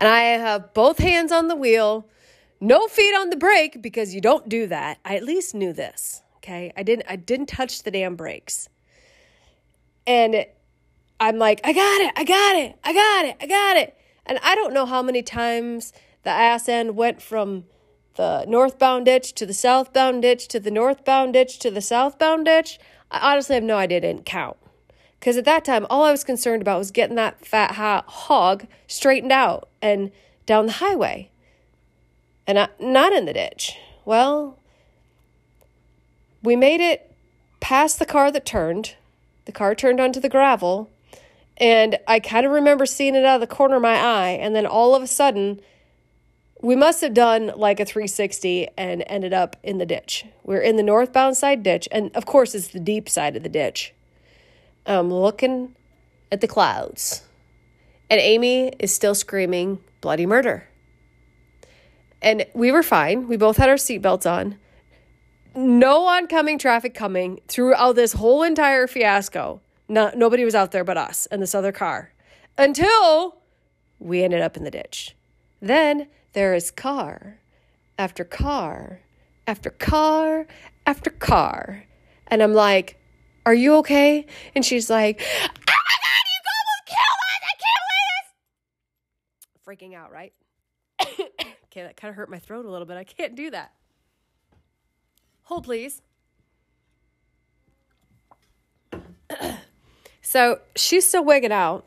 and 0.00 0.08
I 0.08 0.22
have 0.22 0.72
both 0.74 0.98
hands 0.98 1.30
on 1.30 1.48
the 1.48 1.54
wheel, 1.54 2.08
no 2.60 2.88
feet 2.88 3.14
on 3.14 3.30
the 3.30 3.36
brake 3.36 3.82
because 3.82 4.14
you 4.14 4.20
don't 4.20 4.48
do 4.48 4.66
that. 4.66 4.98
I 5.04 5.16
at 5.16 5.22
least 5.22 5.54
knew 5.54 5.72
this. 5.72 6.22
Okay. 6.38 6.72
I 6.76 6.82
didn't 6.82 7.06
I 7.08 7.16
didn't 7.16 7.46
touch 7.46 7.82
the 7.82 7.90
damn 7.90 8.16
brakes. 8.16 8.68
And 10.06 10.46
I'm 11.18 11.38
like, 11.38 11.60
I 11.64 11.72
got 11.72 12.00
it, 12.00 12.12
I 12.16 12.24
got 12.24 12.56
it, 12.56 12.78
I 12.84 12.92
got 12.92 13.24
it, 13.24 13.36
I 13.40 13.46
got 13.46 13.76
it. 13.76 13.96
And 14.26 14.38
I 14.42 14.54
don't 14.54 14.72
know 14.72 14.86
how 14.86 15.02
many 15.02 15.22
times 15.22 15.92
the 16.22 16.30
ass 16.30 16.68
end 16.68 16.96
went 16.96 17.20
from 17.22 17.64
the 18.16 18.44
northbound 18.46 19.06
ditch 19.06 19.34
to 19.34 19.46
the 19.46 19.54
southbound 19.54 20.22
ditch 20.22 20.48
to 20.48 20.60
the 20.60 20.70
northbound 20.70 21.32
ditch 21.32 21.58
to 21.60 21.70
the 21.70 21.80
southbound 21.80 22.44
ditch. 22.44 22.78
I 23.10 23.32
honestly 23.32 23.54
have 23.54 23.64
no 23.64 23.76
idea, 23.76 24.00
didn't 24.00 24.26
count. 24.26 24.56
Because 25.18 25.36
at 25.36 25.44
that 25.44 25.64
time, 25.64 25.86
all 25.90 26.04
I 26.04 26.10
was 26.10 26.24
concerned 26.24 26.62
about 26.62 26.78
was 26.78 26.90
getting 26.90 27.16
that 27.16 27.44
fat 27.44 27.72
hot 27.72 28.06
hog 28.06 28.66
straightened 28.86 29.32
out 29.32 29.68
and 29.82 30.10
down 30.46 30.66
the 30.66 30.72
highway 30.72 31.30
and 32.46 32.68
not 32.80 33.12
in 33.12 33.26
the 33.26 33.32
ditch. 33.32 33.76
Well, 34.04 34.58
we 36.42 36.56
made 36.56 36.80
it 36.80 37.14
past 37.60 37.98
the 37.98 38.06
car 38.06 38.32
that 38.32 38.46
turned. 38.46 38.96
The 39.44 39.52
car 39.52 39.74
turned 39.74 40.00
onto 40.00 40.20
the 40.20 40.28
gravel. 40.28 40.90
And 41.56 41.98
I 42.08 42.20
kind 42.20 42.46
of 42.46 42.52
remember 42.52 42.86
seeing 42.86 43.14
it 43.14 43.24
out 43.24 43.42
of 43.42 43.48
the 43.48 43.54
corner 43.54 43.76
of 43.76 43.82
my 43.82 43.96
eye. 43.96 44.38
And 44.40 44.56
then 44.56 44.66
all 44.66 44.94
of 44.94 45.02
a 45.02 45.06
sudden, 45.06 45.60
we 46.62 46.76
must 46.76 47.00
have 47.00 47.14
done 47.14 47.52
like 47.56 47.80
a 47.80 47.84
360 47.84 48.68
and 48.76 49.04
ended 49.06 49.32
up 49.32 49.56
in 49.62 49.78
the 49.78 49.86
ditch. 49.86 50.24
We're 50.42 50.60
in 50.60 50.76
the 50.76 50.82
northbound 50.82 51.36
side 51.36 51.62
ditch. 51.62 51.88
And 51.90 52.14
of 52.14 52.26
course, 52.26 52.54
it's 52.54 52.68
the 52.68 52.80
deep 52.80 53.08
side 53.08 53.36
of 53.36 53.42
the 53.42 53.48
ditch. 53.48 53.94
I'm 54.86 55.12
looking 55.12 55.76
at 56.32 56.40
the 56.40 56.48
clouds. 56.48 57.22
And 58.08 58.20
Amy 58.20 58.72
is 58.78 58.92
still 58.92 59.14
screaming 59.14 59.78
bloody 60.00 60.26
murder. 60.26 60.66
And 62.22 62.46
we 62.54 62.72
were 62.72 62.82
fine. 62.82 63.28
We 63.28 63.36
both 63.36 63.56
had 63.56 63.68
our 63.68 63.76
seatbelts 63.76 64.30
on. 64.30 64.58
No 65.54 66.06
oncoming 66.06 66.58
traffic 66.58 66.94
coming 66.94 67.40
throughout 67.48 67.96
this 67.96 68.12
whole 68.12 68.42
entire 68.42 68.86
fiasco. 68.86 69.60
No, 69.88 70.12
nobody 70.14 70.44
was 70.44 70.54
out 70.54 70.70
there 70.70 70.84
but 70.84 70.96
us 70.96 71.26
and 71.26 71.42
this 71.42 71.54
other 71.54 71.72
car 71.72 72.12
until 72.56 73.38
we 73.98 74.22
ended 74.22 74.40
up 74.40 74.56
in 74.56 74.62
the 74.62 74.70
ditch. 74.70 75.16
Then 75.60 76.06
there 76.34 76.54
is 76.54 76.70
car 76.70 77.40
after 77.98 78.22
car 78.24 79.00
after 79.46 79.70
car 79.70 80.46
after 80.86 81.10
car. 81.10 81.84
And 82.28 82.42
I'm 82.42 82.54
like, 82.54 82.96
are 83.44 83.54
you 83.54 83.74
okay? 83.78 84.26
And 84.54 84.64
she's 84.64 84.88
like, 84.88 85.20
Oh 85.20 85.48
my 85.48 85.96
God, 86.06 86.24
you 86.26 86.40
almost 86.54 86.86
killed 86.86 87.18
us. 87.26 87.42
I 87.42 87.54
can't 87.58 87.82
believe 87.90 88.14
this. 89.42 89.66
Freaking 89.66 89.94
out, 89.96 90.12
right? 90.12 90.32
okay, 91.64 91.82
that 91.82 91.96
kind 91.96 92.10
of 92.10 92.14
hurt 92.14 92.30
my 92.30 92.38
throat 92.38 92.64
a 92.64 92.70
little 92.70 92.86
bit. 92.86 92.96
I 92.96 93.04
can't 93.04 93.34
do 93.34 93.50
that. 93.50 93.72
Hold, 95.50 95.64
please. 95.64 96.00
so 100.22 100.60
she's 100.76 101.04
still 101.04 101.24
wigging 101.24 101.50
out. 101.50 101.84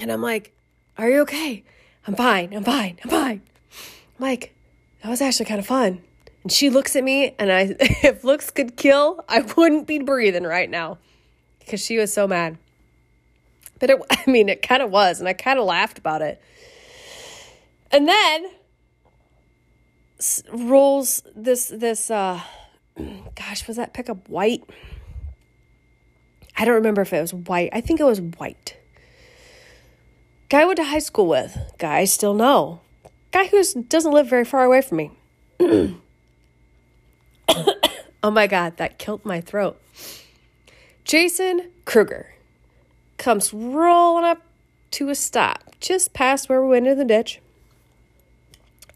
And 0.00 0.12
I'm 0.12 0.22
like, 0.22 0.52
Are 0.96 1.10
you 1.10 1.22
okay? 1.22 1.64
I'm 2.06 2.14
fine. 2.14 2.54
I'm 2.54 2.62
fine. 2.62 3.00
I'm 3.02 3.10
fine. 3.10 3.42
I'm 3.72 4.24
like, 4.24 4.54
that 5.02 5.08
was 5.08 5.20
actually 5.20 5.46
kind 5.46 5.58
of 5.58 5.66
fun. 5.66 6.04
And 6.44 6.52
she 6.52 6.70
looks 6.70 6.94
at 6.94 7.02
me, 7.02 7.34
and 7.36 7.50
I, 7.50 7.74
if 7.80 8.22
looks 8.22 8.50
could 8.50 8.76
kill, 8.76 9.24
I 9.28 9.40
wouldn't 9.40 9.88
be 9.88 9.98
breathing 9.98 10.44
right 10.44 10.70
now 10.70 10.98
because 11.58 11.84
she 11.84 11.98
was 11.98 12.12
so 12.12 12.28
mad. 12.28 12.58
But 13.80 13.90
it, 13.90 14.00
I 14.10 14.30
mean, 14.30 14.48
it 14.48 14.62
kind 14.62 14.82
of 14.82 14.92
was, 14.92 15.18
and 15.18 15.28
I 15.28 15.32
kind 15.32 15.58
of 15.58 15.64
laughed 15.64 15.98
about 15.98 16.22
it. 16.22 16.40
And 17.90 18.06
then 18.06 18.46
rolls 20.52 21.22
this 21.34 21.68
this 21.68 22.10
uh 22.10 22.40
gosh 23.34 23.66
was 23.66 23.76
that 23.76 23.92
pickup 23.92 24.28
white 24.28 24.62
i 26.56 26.64
don't 26.64 26.74
remember 26.74 27.02
if 27.02 27.12
it 27.12 27.20
was 27.20 27.34
white 27.34 27.70
i 27.72 27.80
think 27.80 28.00
it 28.00 28.04
was 28.04 28.20
white 28.20 28.76
guy 30.48 30.62
I 30.62 30.64
went 30.64 30.78
to 30.78 30.84
high 30.84 31.00
school 31.00 31.26
with 31.26 31.58
guy 31.78 31.98
I 31.98 32.04
still 32.04 32.34
know 32.34 32.80
guy 33.32 33.46
who 33.46 33.62
doesn't 33.82 34.12
live 34.12 34.28
very 34.28 34.44
far 34.44 34.64
away 34.64 34.80
from 34.80 34.98
me 34.98 35.10
oh 38.22 38.30
my 38.30 38.46
God, 38.46 38.76
that 38.76 38.98
killed 38.98 39.24
my 39.24 39.40
throat. 39.40 39.80
Jason 41.04 41.70
Kruger 41.84 42.34
comes 43.18 43.54
rolling 43.54 44.24
up 44.24 44.42
to 44.92 45.08
a 45.08 45.14
stop 45.14 45.62
just 45.80 46.12
past 46.12 46.48
where 46.48 46.62
we 46.62 46.68
went 46.68 46.86
in 46.86 46.98
the 46.98 47.04
ditch. 47.04 47.40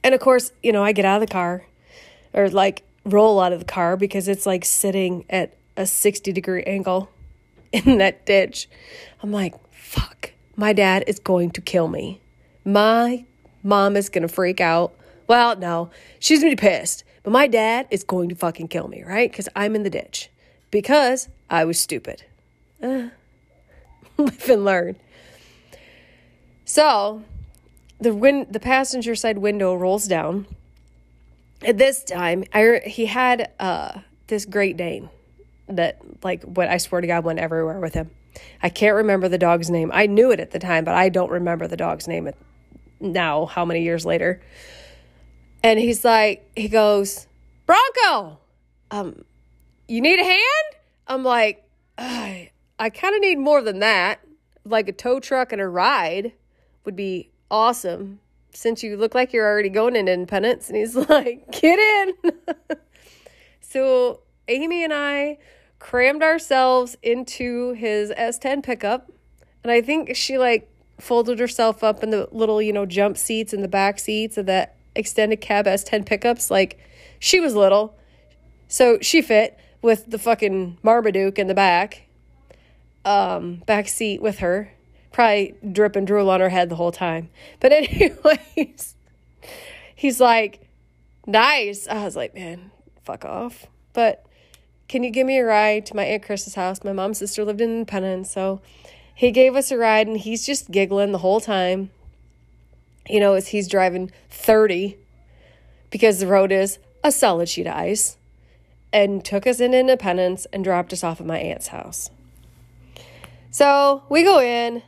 And 0.03 0.15
of 0.15 0.21
course, 0.21 0.53
you 0.63 0.73
know, 0.73 0.83
I 0.83 0.93
get 0.93 1.05
out 1.05 1.23
of 1.23 1.29
the 1.29 1.33
car 1.33 1.65
or 2.33 2.49
like 2.49 2.83
roll 3.05 3.41
out 3.41 3.53
of 3.53 3.59
the 3.59 3.65
car 3.65 3.97
because 3.97 4.29
it's 4.29 4.47
like 4.47 4.65
sitting 4.65 5.25
at 5.29 5.55
a 5.77 5.87
60 5.87 6.33
degree 6.33 6.63
angle 6.65 7.11
in 7.73 7.99
that 7.99 8.27
ditch. 8.27 8.69
I'm 9.23 9.33
like, 9.33 9.55
fuck, 9.73 10.33
my 10.57 10.73
dad 10.73 11.05
is 11.07 11.19
going 11.19 11.51
to 11.53 11.61
kill 11.61 11.89
me. 11.89 12.21
My 12.65 13.25
mom 13.63 13.97
is 13.97 14.09
going 14.09 14.23
to 14.23 14.29
freak 14.29 14.61
out 14.61 14.95
Well, 15.27 15.57
no, 15.57 15.91
she's 16.19 16.41
gonna 16.41 16.57
be 16.57 16.57
pissed. 16.57 17.05
But 17.23 17.33
my 17.33 17.47
dad 17.47 17.87
is 17.91 18.03
going 18.03 18.31
to 18.31 18.35
fucking 18.35 18.69
kill 18.69 18.89
me, 18.89 19.03
right? 19.03 19.31
Because 19.31 19.49
I'm 19.55 19.77
in 19.77 19.83
the 19.83 19.91
ditch. 19.91 20.31
Because 20.71 21.29
I 21.51 21.65
was 21.65 21.79
stupid. 21.79 22.25
Uh, 22.83 23.09
live 24.17 24.49
and 24.49 24.65
learn. 24.65 24.97
So 26.65 27.23
the 28.01 28.15
win- 28.15 28.47
the 28.51 28.61
passenger 28.61 29.15
side 29.15 29.39
window 29.39 29.75
rolls 29.75 30.07
down. 30.07 30.47
At 31.63 31.79
this 31.79 32.03
time, 32.03 32.45
I 32.53 32.81
he 32.87 33.07
had 33.07 33.53
uh, 33.59 34.01
this 34.27 34.47
Great 34.47 34.77
Dane 34.77 35.11
that 35.69 36.01
like 36.25 36.43
what 36.43 36.69
I 36.69 36.79
swear 36.79 37.01
to 37.01 37.07
God 37.07 37.25
went 37.25 37.39
everywhere 37.39 37.79
with 37.79 37.95
him. 37.95 38.11
I 38.63 38.69
can't 38.69 38.97
remember 38.97 39.29
the 39.29 39.39
dog's 39.39 39.71
name. 39.71 39.91
I 39.93 40.07
knew 40.07 40.31
it 40.31 40.41
at 40.41 40.53
the 40.53 40.59
time, 40.59 40.85
but 40.85 40.95
I 40.95 41.09
don't 41.09 41.31
remember 41.31 41.67
the 41.67 41.77
dog's 41.77 42.09
name 42.09 42.31
now. 43.01 43.47
How 43.47 43.65
many 43.65 43.83
years 43.83 44.07
later? 44.07 44.41
And 45.63 45.79
he's 45.79 46.05
like, 46.05 46.49
he 46.57 46.69
goes, 46.69 47.27
Bronco, 47.67 48.39
um, 48.91 49.25
you 49.89 50.01
need 50.01 50.19
a 50.19 50.25
hand? 50.25 50.41
I'm 51.07 51.25
like, 51.25 51.69
I, 51.99 52.51
I 52.79 52.91
kind 52.91 53.15
of 53.15 53.21
need 53.21 53.39
more 53.39 53.61
than 53.61 53.81
that. 53.81 54.21
Like 54.65 54.89
a 54.89 54.93
tow 54.93 55.21
truck 55.21 55.53
and 55.53 55.61
a 55.61 55.69
ride 55.69 56.33
would 56.85 56.97
be 56.97 57.31
awesome 57.51 58.21
since 58.53 58.83
you 58.83 58.97
look 58.97 59.15
like 59.15 59.33
you're 59.33 59.47
already 59.47 59.69
going 59.69 59.97
into 59.97 60.13
Independence. 60.13 60.69
And 60.69 60.77
he's 60.77 60.95
like, 61.09 61.51
get 61.53 61.79
in. 61.79 62.33
so 63.61 64.21
Amy 64.49 64.85
and 64.85 64.93
I 64.93 65.39
crammed 65.79 66.23
ourselves 66.23 66.97
into 67.03 67.73
his 67.73 68.11
S10 68.11 68.63
pickup. 68.63 69.11
And 69.63 69.71
I 69.71 69.81
think 69.81 70.17
she 70.17 70.39
like 70.39 70.69
folded 70.99 71.39
herself 71.39 71.83
up 71.83 72.03
in 72.03 72.11
the 72.11 72.29
little, 72.33 72.61
you 72.61 72.73
know, 72.73 72.87
jump 72.87 73.17
seats 73.17 73.53
in 73.53 73.63
the 73.63 73.69
back 73.69 73.99
seats 73.99 74.37
of 74.37 74.47
that 74.47 74.77
extended 74.95 75.41
cab 75.41 75.67
S10 75.67 76.05
pickups. 76.05 76.51
Like 76.51 76.79
she 77.19 77.41
was 77.41 77.55
little. 77.55 77.97
So 78.69 78.99
she 79.01 79.23
fit 79.23 79.59
with 79.83 80.11
the 80.11 80.19
fucking 80.19 80.79
Marmaduke 80.83 81.39
in 81.39 81.47
the 81.47 81.55
back, 81.55 82.07
um, 83.05 83.57
back 83.67 83.89
seat 83.89 84.21
with 84.23 84.39
her 84.39 84.73
probably 85.13 85.55
dripping 85.73 86.05
drool 86.05 86.31
on 86.31 86.41
her 86.41 86.49
head 86.49 86.69
the 86.69 86.77
whole 86.77 86.93
time. 86.93 87.31
But 87.59 87.73
anyways, 87.73 88.95
he's 89.95 90.21
like, 90.21 90.61
nice. 91.27 91.89
I 91.89 92.05
was 92.05 92.17
like, 92.17 92.35
man, 92.35 92.71
fuck 93.03 93.25
off. 93.25 93.67
But 93.93 94.25
can 94.89 95.05
you 95.05 95.11
give 95.11 95.27
me 95.27 95.39
a 95.39 95.45
ride 95.45 95.87
to 95.87 95.97
my 95.97 96.05
Aunt 96.05 96.23
Chris's 96.23 96.55
house? 96.55 96.83
My 96.85 96.93
mom's 96.93 97.19
sister 97.19 97.45
lived 97.45 97.61
in 97.61 97.71
Independence, 97.71 98.31
so 98.31 98.61
he 99.15 99.31
gave 99.31 99.55
us 99.55 99.71
a 99.71 99.77
ride 99.77 100.07
and 100.07 100.17
he's 100.17 100.47
just 100.47 100.71
giggling 100.71 101.13
the 101.13 101.19
whole 101.19 101.41
time. 101.41 101.91
You 103.09 103.21
know, 103.21 103.35
as 103.35 103.49
he's 103.49 103.67
driving 103.67 104.11
30 104.31 104.97
because 105.91 106.21
the 106.21 106.27
road 106.27 106.53
is 106.53 106.79
a 107.03 107.11
solid 107.11 107.49
sheet 107.49 107.67
of 107.67 107.75
ice 107.75 108.17
and 108.93 109.25
took 109.25 109.47
us 109.47 109.61
in 109.61 109.75
Independence 109.75 110.47
and 110.53 110.65
dropped 110.65 110.93
us 110.93 111.05
off 111.05 111.21
at 111.21 111.27
my 111.27 111.39
aunt's 111.39 111.69
house. 111.69 112.11
So 113.51 114.03
we 114.09 114.23
go 114.23 114.41
in, 114.41 114.83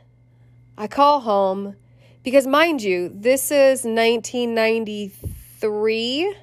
I 0.77 0.87
call 0.87 1.21
home 1.21 1.75
because, 2.23 2.45
mind 2.47 2.81
you, 2.81 3.11
this 3.13 3.51
is 3.51 3.83
1993. 3.83 6.35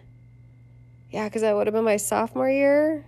Yeah, 1.11 1.25
because 1.25 1.43
that 1.43 1.57
would 1.57 1.67
have 1.67 1.75
been 1.75 1.85
my 1.85 1.97
sophomore 1.97 2.49
year. 2.49 3.05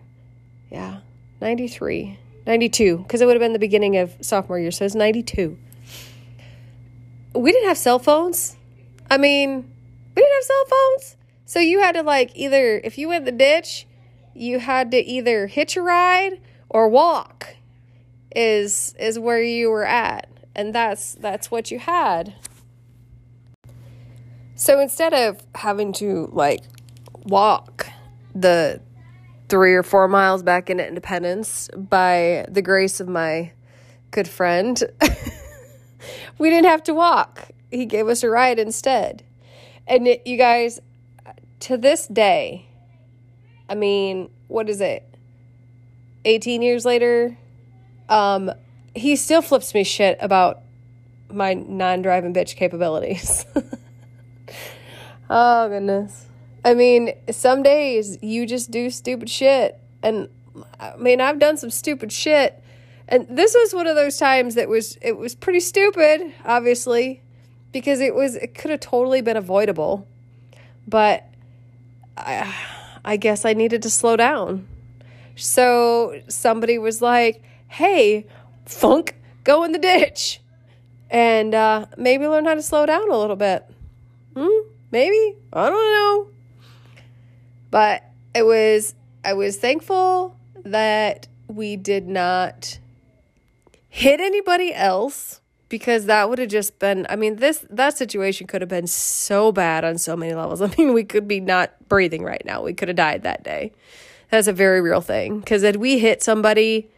Yeah, 0.71 0.99
93, 1.41 2.19
92, 2.47 2.99
because 2.99 3.21
it 3.21 3.27
would 3.27 3.37
have 3.37 3.41
been 3.41 3.53
the 3.53 3.59
beginning 3.59 3.99
of 3.99 4.17
sophomore 4.21 4.59
year. 4.59 4.71
So 4.71 4.85
it's 4.85 4.95
92. 4.95 5.59
We 7.35 7.53
didn't 7.53 7.69
have 7.69 7.79
cell 7.79 7.99
phones. 7.99 8.57
I 9.11 9.19
mean, 9.19 9.71
we 10.15 10.23
didn't 10.23 10.35
have 10.35 10.45
cell 10.45 10.65
phones. 10.69 11.17
So 11.45 11.59
you 11.61 11.81
had 11.81 11.93
to, 11.93 12.03
like, 12.03 12.31
either, 12.35 12.81
if 12.83 12.99
you 12.99 13.09
went 13.09 13.27
the 13.27 13.33
ditch, 13.33 13.87
you 14.35 14.59
had 14.59 14.91
to 14.93 14.99
either 14.99 15.47
hitch 15.47 15.77
a 15.77 15.83
ride 15.83 16.41
or 16.69 16.89
walk 16.89 17.57
is 18.35 18.95
is 18.99 19.19
where 19.19 19.43
you 19.43 19.69
were 19.71 19.85
at 19.85 20.27
and 20.55 20.75
that's 20.75 21.15
that's 21.15 21.51
what 21.51 21.71
you 21.71 21.79
had. 21.79 22.35
So 24.55 24.81
instead 24.81 25.13
of 25.15 25.43
having 25.55 25.93
to 25.95 26.29
like 26.33 26.61
walk 27.25 27.87
the 28.35 28.81
three 29.49 29.75
or 29.75 29.83
four 29.83 30.09
miles 30.09 30.43
back 30.43 30.71
into 30.71 30.87
Independence 30.87 31.69
by 31.77 32.47
the 32.49 32.63
grace 32.63 33.01
of 33.01 33.09
my 33.09 33.53
good 34.11 34.29
friend, 34.29 34.83
we 36.39 36.51
didn't 36.51 36.69
have 36.69 36.83
to 36.85 36.95
walk. 36.95 37.51
He 37.71 37.87
gave 37.87 38.09
us 38.09 38.23
a 38.23 38.29
ride 38.29 38.59
instead. 38.59 39.25
And 39.87 40.07
it, 40.07 40.27
you 40.27 40.37
guys, 40.37 40.81
to 41.61 41.77
this 41.77 42.07
day, 42.07 42.67
I 43.69 43.75
mean, 43.75 44.31
what 44.49 44.69
is 44.69 44.81
it? 44.81 45.03
18 46.25 46.63
years 46.63 46.85
later, 46.85 47.37
um, 48.09 48.51
he 48.95 49.17
still 49.17 49.43
flips 49.43 49.75
me 49.75 49.85
shit 49.85 50.19
about 50.21 50.63
my 51.31 51.55
non-driving 51.55 52.35
bitch 52.35 52.57
capabilities. 52.57 53.47
oh 55.31 55.69
goodness. 55.69 56.27
I 56.65 56.75
mean, 56.75 57.15
some 57.31 57.63
days 57.63 58.19
you 58.23 58.47
just 58.47 58.71
do 58.71 58.91
stupid 58.91 59.29
shit 59.29 59.79
and 60.03 60.29
I 60.79 60.97
mean, 60.97 61.21
I've 61.21 61.39
done 61.39 61.57
some 61.57 61.71
stupid 61.71 62.13
shit. 62.13 62.63
And 63.09 63.27
this 63.29 63.55
was 63.55 63.75
one 63.75 63.87
of 63.87 63.97
those 63.97 64.19
times 64.19 64.55
that 64.55 64.69
was 64.69 64.99
it 65.03 65.17
was 65.17 65.35
pretty 65.35 65.61
stupid, 65.61 66.33
obviously, 66.45 67.23
because 67.73 68.01
it 68.01 68.15
was 68.15 68.37
it 68.37 68.55
could 68.55 68.71
have 68.71 68.81
totally 68.81 69.21
been 69.21 69.37
avoidable. 69.37 70.07
But 70.87 71.27
I 72.17 72.55
I 73.05 73.17
guess 73.17 73.45
I 73.45 73.53
needed 73.55 73.83
to 73.83 73.91
slow 73.91 74.17
down. 74.17 74.67
So 75.37 76.21
somebody 76.29 76.79
was 76.79 77.03
like, 77.03 77.43
"Hey, 77.69 78.27
funk, 78.67 79.17
go 79.45 79.65
in 79.65 79.73
the 79.73 79.79
ditch. 79.79 80.41
And 81.11 81.55
uh, 81.55 81.87
maybe 81.97 82.27
learn 82.27 82.47
how 82.47 82.55
to 82.55 82.63
slow 82.63 82.87
down 82.87 83.11
a 83.11 83.19
little 83.19 83.37
bit. 83.37 83.65
Hmm? 84.35 84.49
Maybe? 84.91 85.37
I 85.53 85.69
don't 85.69 85.75
know. 85.75 86.29
But 87.71 88.03
it 88.35 88.45
was, 88.45 88.95
I 89.25 89.35
was 89.35 89.59
thankful 89.59 90.37
that 90.65 91.29
we 91.49 91.77
did 91.77 92.07
not 92.07 92.79
hit 93.89 94.21
anybody 94.21 94.73
else 94.73 95.41
because 95.69 96.07
that 96.07 96.29
would 96.29 96.39
have 96.39 96.49
just 96.49 96.79
been 96.79 97.07
i 97.09 97.17
mean 97.17 97.37
this 97.37 97.65
that 97.71 97.97
situation 97.97 98.47
could 98.47 98.61
have 98.61 98.69
been 98.69 98.87
so 98.87 99.51
bad 99.51 99.85
on 99.85 99.97
so 99.97 100.15
many 100.15 100.35
levels 100.35 100.61
i 100.63 100.75
mean 100.79 100.93
we 100.93 101.03
could 101.03 101.27
be 101.27 101.41
not 101.41 101.73
breathing 101.89 102.23
right 102.23 102.43
now 102.45 102.63
we 102.63 102.75
could 102.75 102.89
have 102.89 102.97
died 102.97 103.23
that 103.23 103.43
day 103.43 103.73
that's 104.31 104.47
a 104.47 104.53
very 104.53 104.81
real 104.81 105.01
thing 105.01 105.41
because 105.41 105.63
had 105.63 105.77
we 105.77 105.99
hit 105.99 106.23
somebody 106.23 106.91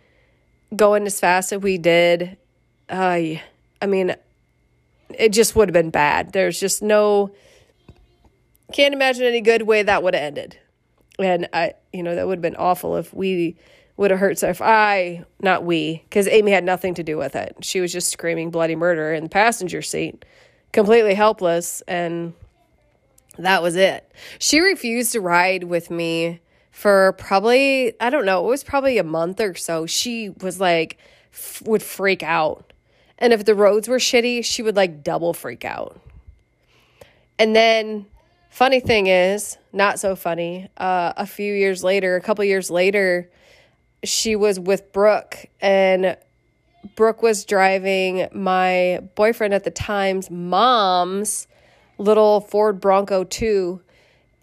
going 0.76 1.06
as 1.06 1.20
fast 1.20 1.52
as 1.52 1.60
we 1.60 1.78
did, 1.78 2.36
uh, 2.88 3.20
I 3.82 3.86
mean, 3.86 4.14
it 5.10 5.30
just 5.30 5.54
would 5.56 5.68
have 5.68 5.74
been 5.74 5.90
bad. 5.90 6.32
There's 6.32 6.58
just 6.58 6.82
no, 6.82 7.34
can't 8.72 8.94
imagine 8.94 9.24
any 9.24 9.40
good 9.40 9.62
way 9.62 9.82
that 9.82 10.02
would 10.02 10.14
have 10.14 10.22
ended. 10.22 10.58
And 11.18 11.48
I, 11.52 11.74
you 11.92 12.02
know, 12.02 12.14
that 12.14 12.26
would 12.26 12.38
have 12.38 12.42
been 12.42 12.56
awful 12.56 12.96
if 12.96 13.12
we 13.14 13.56
would 13.96 14.10
have 14.10 14.18
hurt. 14.18 14.38
So 14.38 14.48
if 14.48 14.60
I, 14.60 15.24
not 15.40 15.64
we, 15.64 16.02
because 16.08 16.26
Amy 16.26 16.50
had 16.50 16.64
nothing 16.64 16.94
to 16.94 17.02
do 17.02 17.16
with 17.16 17.36
it. 17.36 17.56
She 17.62 17.80
was 17.80 17.92
just 17.92 18.10
screaming 18.10 18.50
bloody 18.50 18.74
murder 18.74 19.12
in 19.12 19.24
the 19.24 19.30
passenger 19.30 19.82
seat, 19.82 20.24
completely 20.72 21.14
helpless. 21.14 21.82
And 21.86 22.34
that 23.38 23.62
was 23.62 23.76
it. 23.76 24.10
She 24.38 24.60
refused 24.60 25.12
to 25.12 25.20
ride 25.20 25.64
with 25.64 25.90
me 25.90 26.40
for 26.74 27.12
probably, 27.12 27.94
I 28.00 28.10
don't 28.10 28.26
know, 28.26 28.44
it 28.44 28.48
was 28.48 28.64
probably 28.64 28.98
a 28.98 29.04
month 29.04 29.40
or 29.40 29.54
so. 29.54 29.86
She 29.86 30.30
was 30.30 30.58
like, 30.58 30.98
f- 31.32 31.62
would 31.64 31.84
freak 31.84 32.24
out. 32.24 32.72
And 33.16 33.32
if 33.32 33.44
the 33.44 33.54
roads 33.54 33.86
were 33.86 33.98
shitty, 33.98 34.44
she 34.44 34.60
would 34.60 34.74
like 34.74 35.04
double 35.04 35.32
freak 35.32 35.64
out. 35.64 36.00
And 37.38 37.54
then, 37.54 38.06
funny 38.50 38.80
thing 38.80 39.06
is, 39.06 39.56
not 39.72 40.00
so 40.00 40.16
funny, 40.16 40.68
uh, 40.76 41.12
a 41.16 41.26
few 41.26 41.54
years 41.54 41.84
later, 41.84 42.16
a 42.16 42.20
couple 42.20 42.44
years 42.44 42.72
later, 42.72 43.30
she 44.02 44.34
was 44.34 44.58
with 44.58 44.92
Brooke 44.92 45.46
and 45.60 46.16
Brooke 46.96 47.22
was 47.22 47.44
driving 47.44 48.26
my 48.32 48.98
boyfriend 49.14 49.54
at 49.54 49.62
the 49.62 49.70
time's 49.70 50.28
mom's 50.28 51.46
little 51.98 52.40
Ford 52.40 52.80
Bronco 52.80 53.22
2 53.22 53.80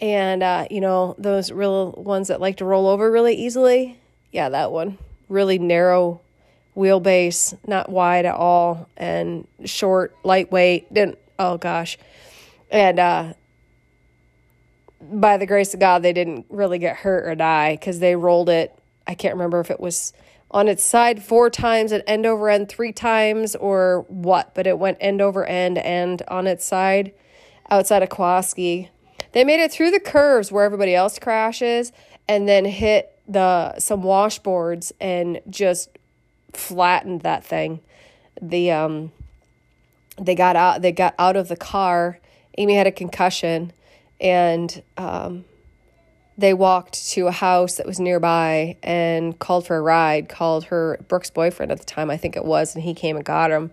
and, 0.02 0.42
uh, 0.42 0.66
you 0.72 0.82
know, 0.82 1.16
those 1.20 1.52
real 1.52 1.92
ones 1.92 2.28
that 2.30 2.42
like 2.42 2.58
to 2.58 2.66
roll 2.66 2.88
over 2.88 3.10
really 3.12 3.36
easily. 3.36 4.00
Yeah, 4.32 4.50
that 4.50 4.72
one. 4.72 4.98
Really 5.30 5.60
narrow 5.60 6.22
wheelbase, 6.76 7.58
not 7.68 7.90
wide 7.90 8.26
at 8.26 8.36
all, 8.36 8.90
and 8.98 9.48
short, 9.64 10.16
lightweight. 10.24 10.92
Didn't, 10.94 11.20
oh 11.38 11.58
gosh. 11.58 11.98
And, 12.72 13.00
uh, 13.00 13.34
by 15.02 15.38
the 15.38 15.46
grace 15.46 15.74
of 15.74 15.80
God, 15.80 16.04
they 16.04 16.14
didn't 16.14 16.46
really 16.50 16.80
get 16.80 16.98
hurt 16.98 17.28
or 17.28 17.36
die 17.36 17.74
because 17.76 18.00
they 18.00 18.16
rolled 18.16 18.50
it. 18.50 18.78
I 19.08 19.16
can't 19.16 19.34
remember 19.34 19.60
if 19.60 19.72
it 19.72 19.80
was 19.80 20.14
on 20.52 20.68
its 20.68 20.84
side 20.84 21.24
four 21.24 21.50
times 21.50 21.92
and 21.92 22.04
end 22.06 22.26
over 22.26 22.50
end 22.50 22.70
three 22.70 22.92
times 22.92 23.56
or 23.56 24.06
what, 24.10 24.54
but 24.54 24.68
it 24.68 24.78
went 24.78 24.98
end 25.02 25.22
over 25.22 25.46
end 25.46 25.78
and 25.80 26.22
on 26.28 26.46
its 26.46 26.66
side 26.66 27.14
outside 27.70 28.04
of 28.04 28.10
Kowalski 28.10 28.90
They 29.34 29.44
made 29.44 29.63
it 29.63 29.72
through 29.72 29.91
the 29.91 30.00
curves 30.00 30.52
where 30.52 30.63
everybody 30.65 30.94
else 30.94 31.17
crashes 31.20 31.91
and 32.28 32.48
then 32.48 32.65
hit 32.65 33.17
the 33.28 33.80
some 33.80 34.04
washboards 34.04 34.91
and 35.00 35.39
just 35.50 35.89
flattened 36.54 37.22
that 37.22 37.46
thing. 37.46 37.80
The 38.41 38.72
um 38.72 39.12
they 40.20 40.36
got 40.36 40.56
out 40.56 40.82
they 40.82 40.91
got 40.91 41.15
out 41.17 41.36
of 41.36 41.48
the 41.48 41.56
car. 41.56 42.20
Amy 42.58 42.76
had 42.76 42.88
a 42.88 42.91
concussion 42.91 43.72
and 44.20 44.84
um 44.98 45.46
they 46.38 46.54
walked 46.54 47.10
to 47.10 47.28
a 47.28 47.32
house 47.32 47.76
that 47.76 47.86
was 47.86 48.00
nearby 48.00 48.76
and 48.82 49.38
called 49.38 49.67
for 49.67 49.78
a 49.78 49.82
ride, 49.82 50.28
called 50.28 50.65
her 50.65 51.00
Brooke's 51.08 51.30
boyfriend 51.30 51.72
at 51.72 51.78
the 51.78 51.86
time, 51.86 52.10
I 52.10 52.17
think 52.17 52.36
it 52.36 52.44
was, 52.44 52.74
and 52.74 52.84
he 52.84 52.94
came 52.94 53.15
and 53.15 53.24
got 53.24 53.52
him. 53.52 53.72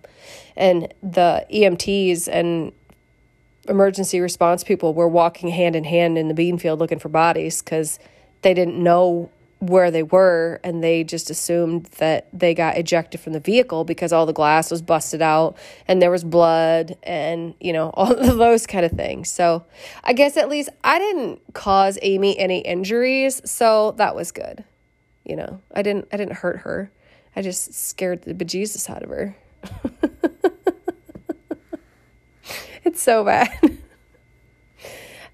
And 0.55 0.93
the 1.03 1.47
EMTs 1.51 2.29
and 2.31 2.73
emergency 3.69 4.21
response 4.21 4.65
people 4.65 4.95
were 4.95 5.09
walking 5.09 5.49
hand 5.49 5.77
in 5.77 5.85
hand 5.85 6.19
in 6.19 6.29
the 6.29 6.35
bean 6.35 6.59
field 6.59 6.79
looking 6.79 6.99
for 6.99 7.09
bodies 7.09 7.63
because 7.63 7.99
they 8.43 8.55
didn't 8.55 8.83
know 8.83 9.31
where 9.61 9.91
they 9.91 10.05
were 10.05 10.61
and 10.63 10.85
they 10.85 11.03
just 11.03 11.31
assumed 11.31 11.87
that 11.99 12.29
they 12.33 12.55
got 12.55 12.77
ejected 12.77 13.21
from 13.21 13.33
the 13.33 13.41
vehicle 13.41 13.85
because 13.85 14.13
all 14.13 14.25
the 14.25 14.33
glass 14.33 14.71
was 14.71 14.81
busted 14.81 15.21
out 15.21 15.57
and 15.89 16.01
there 16.01 16.11
was 16.11 16.23
blood 16.23 16.97
and 17.03 17.55
you 17.61 17.73
know 17.73 17.91
all 17.95 18.15
those 18.15 18.67
kind 18.67 18.85
of 18.85 18.93
things. 18.93 19.31
So 19.31 19.65
i 20.05 20.13
guess 20.13 20.37
at 20.37 20.49
least 20.49 20.69
i 20.85 20.99
didn't 20.99 21.41
cause 21.55 21.99
amy 22.03 22.39
any 22.39 22.61
injuries 22.61 23.43
so 23.45 23.93
that 23.93 24.15
was 24.15 24.31
good. 24.33 24.65
You 25.25 25.37
know 25.37 25.61
i 25.75 25.83
didn't 25.83 26.09
i 26.13 26.17
didn't 26.17 26.37
hurt 26.37 26.59
her. 26.59 26.91
I 27.35 27.43
just 27.43 27.75
scared 27.75 28.23
the 28.23 28.35
bejesus 28.35 28.89
out 28.89 29.03
of 29.03 29.11
her 29.11 29.37
it's 32.89 33.03
so 33.03 33.25
bad. 33.25 33.79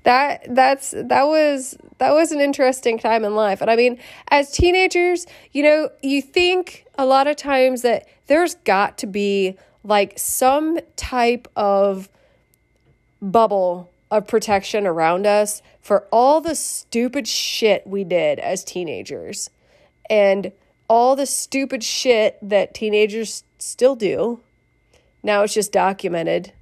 That 0.05 0.55
that's 0.55 0.91
that 0.91 1.25
was 1.25 1.79
that 1.97 2.13
was 2.13 2.31
an 2.31 2.41
interesting 2.41 2.99
time 2.99 3.25
in 3.25 3.35
life. 3.35 3.63
And 3.63 3.71
i 3.71 3.77
mean 3.77 3.99
as 4.29 4.53
teenagers 4.53 5.27
you 5.53 5.63
know 5.63 5.89
you 6.03 6.21
think 6.21 6.85
a 6.99 7.07
lot 7.07 7.27
of 7.27 7.37
times 7.37 7.81
that 7.83 8.07
there's 8.27 8.55
got 8.67 8.99
to 8.99 9.07
be 9.07 9.57
like 9.83 10.19
some 10.19 10.79
type 10.97 11.49
of 11.57 12.11
bubble 13.23 13.91
of 14.11 14.27
protection 14.27 14.87
around 14.87 15.27
us 15.27 15.63
for 15.81 16.07
all 16.13 16.43
the 16.43 16.55
stupid 16.55 17.27
shit 17.27 17.87
we 17.87 18.05
did 18.05 18.39
as 18.39 18.63
teenagers 18.63 19.49
and 20.11 20.53
all 20.87 21.17
the 21.17 21.27
stupid 21.27 21.83
shit 21.83 22.39
that 22.43 22.75
teenagers 22.75 23.43
still 23.59 23.97
do. 23.97 24.41
Now 25.23 25.43
it's 25.43 25.55
just 25.55 25.73
documented 25.73 26.53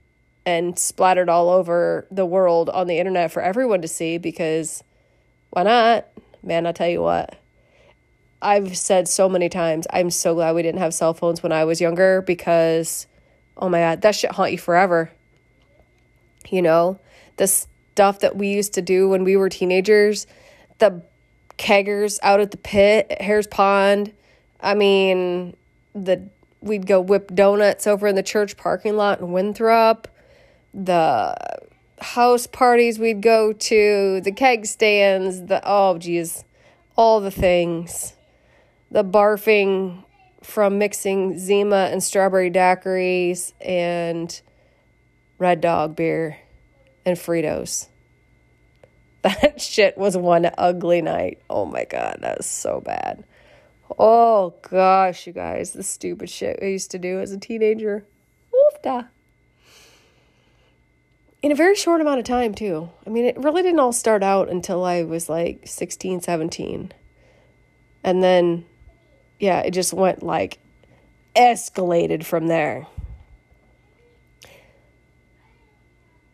and 0.44 0.78
splattered 0.78 1.28
all 1.28 1.50
over 1.50 2.06
the 2.10 2.26
world 2.26 2.68
on 2.70 2.86
the 2.86 2.98
internet 2.98 3.30
for 3.30 3.42
everyone 3.42 3.82
to 3.82 3.88
see 3.88 4.18
because 4.18 4.82
why 5.50 5.62
not? 5.62 6.08
Man, 6.42 6.66
I 6.66 6.72
tell 6.72 6.88
you 6.88 7.02
what. 7.02 7.38
I've 8.40 8.76
said 8.76 9.06
so 9.06 9.28
many 9.28 9.48
times, 9.48 9.86
I'm 9.92 10.10
so 10.10 10.34
glad 10.34 10.54
we 10.54 10.62
didn't 10.62 10.80
have 10.80 10.94
cell 10.94 11.14
phones 11.14 11.42
when 11.42 11.52
I 11.52 11.64
was 11.64 11.80
younger 11.80 12.22
because 12.22 13.06
oh 13.56 13.68
my 13.68 13.78
god, 13.78 14.02
that 14.02 14.14
shit 14.14 14.32
haunt 14.32 14.52
you 14.52 14.58
forever. 14.58 15.10
You 16.50 16.62
know, 16.62 16.98
the 17.36 17.46
stuff 17.46 18.20
that 18.20 18.36
we 18.36 18.48
used 18.48 18.74
to 18.74 18.82
do 18.82 19.08
when 19.08 19.22
we 19.22 19.36
were 19.36 19.48
teenagers, 19.48 20.26
the 20.78 21.02
keggers 21.58 22.18
out 22.22 22.40
at 22.40 22.50
the 22.50 22.56
pit 22.56 23.16
Hare's 23.20 23.46
Pond. 23.46 24.12
I 24.60 24.74
mean, 24.74 25.56
the 25.94 26.28
we'd 26.60 26.86
go 26.86 27.00
whip 27.00 27.34
donuts 27.34 27.86
over 27.86 28.06
in 28.06 28.14
the 28.14 28.22
church 28.22 28.56
parking 28.56 28.96
lot 28.96 29.20
in 29.20 29.32
Winthrop 29.32 30.08
the 30.74 31.36
house 32.00 32.46
parties 32.46 32.98
we'd 32.98 33.20
go 33.20 33.52
to, 33.52 34.20
the 34.22 34.32
keg 34.32 34.66
stands, 34.66 35.42
the 35.46 35.60
oh 35.64 35.98
geez, 35.98 36.44
all 36.96 37.20
the 37.20 37.30
things. 37.30 38.14
The 38.90 39.04
barfing 39.04 40.04
from 40.42 40.78
mixing 40.78 41.38
Zima 41.38 41.88
and 41.90 42.02
strawberry 42.02 42.50
daiquiris 42.50 43.52
and 43.60 44.40
Red 45.38 45.60
Dog 45.60 45.96
beer 45.96 46.38
and 47.04 47.16
Fritos. 47.16 47.88
That 49.22 49.60
shit 49.60 49.96
was 49.96 50.16
one 50.16 50.50
ugly 50.58 51.00
night. 51.00 51.40
Oh 51.48 51.64
my 51.64 51.84
god, 51.84 52.18
that 52.22 52.38
was 52.38 52.46
so 52.46 52.80
bad. 52.80 53.22
Oh 53.96 54.54
gosh, 54.68 55.28
you 55.28 55.32
guys, 55.32 55.70
the 55.70 55.84
stupid 55.84 56.28
shit 56.28 56.58
I 56.60 56.66
used 56.66 56.90
to 56.90 56.98
do 56.98 57.20
as 57.20 57.30
a 57.30 57.38
teenager. 57.38 58.04
Oofda 58.52 59.10
in 61.42 61.50
a 61.50 61.56
very 61.56 61.74
short 61.74 62.00
amount 62.00 62.20
of 62.20 62.24
time 62.24 62.54
too. 62.54 62.88
I 63.06 63.10
mean 63.10 63.24
it 63.24 63.36
really 63.36 63.62
didn't 63.62 63.80
all 63.80 63.92
start 63.92 64.22
out 64.22 64.48
until 64.48 64.84
i 64.84 65.02
was 65.02 65.28
like 65.28 65.66
16 65.66 66.20
17 66.20 66.92
and 68.04 68.22
then 68.22 68.64
yeah 69.38 69.60
it 69.60 69.72
just 69.72 69.92
went 69.92 70.22
like 70.22 70.58
escalated 71.36 72.24
from 72.24 72.46
there. 72.46 72.86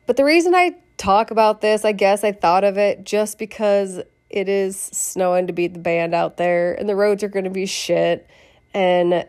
But 0.07 0.17
the 0.17 0.25
reason 0.25 0.55
i 0.55 0.77
talk 0.97 1.31
about 1.31 1.61
this 1.61 1.85
i 1.85 1.93
guess 1.93 2.25
i 2.25 2.33
thought 2.33 2.65
of 2.65 2.77
it 2.77 3.05
just 3.05 3.39
because 3.39 4.01
it 4.29 4.49
is 4.49 4.77
snowing 4.79 5.47
to 5.47 5.53
beat 5.53 5.73
the 5.73 5.81
band 5.81 6.15
out 6.15 6.37
there 6.37 6.75
and 6.75 6.89
the 6.89 6.97
roads 6.97 7.23
are 7.23 7.29
going 7.29 7.45
to 7.45 7.51
be 7.51 7.65
shit. 7.67 8.29
And 8.75 9.27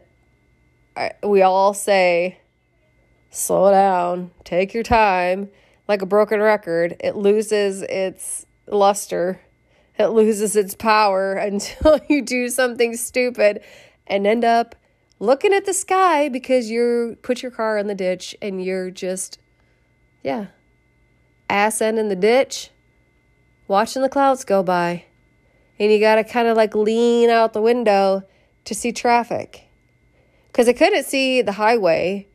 I, 0.98 1.12
we 1.24 1.42
all 1.42 1.74
say 1.74 2.40
slow 3.30 3.72
down 3.72 4.32
take 4.44 4.74
your 4.74 4.84
time 4.84 5.50
like 5.90 6.04
a 6.04 6.06
broken 6.06 6.40
record. 6.40 6.96
It 7.00 7.18
loses 7.18 7.82
its 7.82 8.46
luster, 8.68 9.42
it 9.98 10.08
loses 10.08 10.56
its 10.56 10.76
power 10.76 11.34
until 11.50 12.00
you 12.08 12.22
do 12.22 12.48
something 12.48 12.96
stupid 12.96 13.62
and 14.08 14.26
end 14.26 14.46
up 14.46 14.76
looking 15.20 15.54
at 15.54 15.66
the 15.66 15.74
sky 15.74 16.30
because 16.30 16.70
you 16.70 17.18
put 17.24 17.42
your 17.42 17.52
car 17.52 17.78
in 17.78 17.88
the 17.88 17.96
ditch 17.96 18.36
and 18.42 18.64
you're 18.64 18.92
just, 18.92 19.40
yeah, 20.24 20.46
ass 21.50 21.82
end 21.82 22.00
in 22.00 22.08
the 22.08 22.16
ditch, 22.16 22.70
watching 23.68 24.02
the 24.02 24.10
clouds 24.10 24.46
go 24.46 24.64
by. 24.64 25.04
And 25.80 25.92
you 25.92 26.00
got 26.00 26.16
to 26.16 26.24
kind 26.24 26.48
of 26.48 26.56
like 26.56 26.76
lean 26.76 27.30
out 27.30 27.54
the 27.54 27.62
window 27.62 28.24
to 28.66 28.76
see 28.76 28.92
traffic. 28.92 29.66
Because 30.48 30.68
I 30.68 30.74
couldn't 30.74 31.06
see 31.06 31.42
the 31.42 31.54
highway 31.54 32.29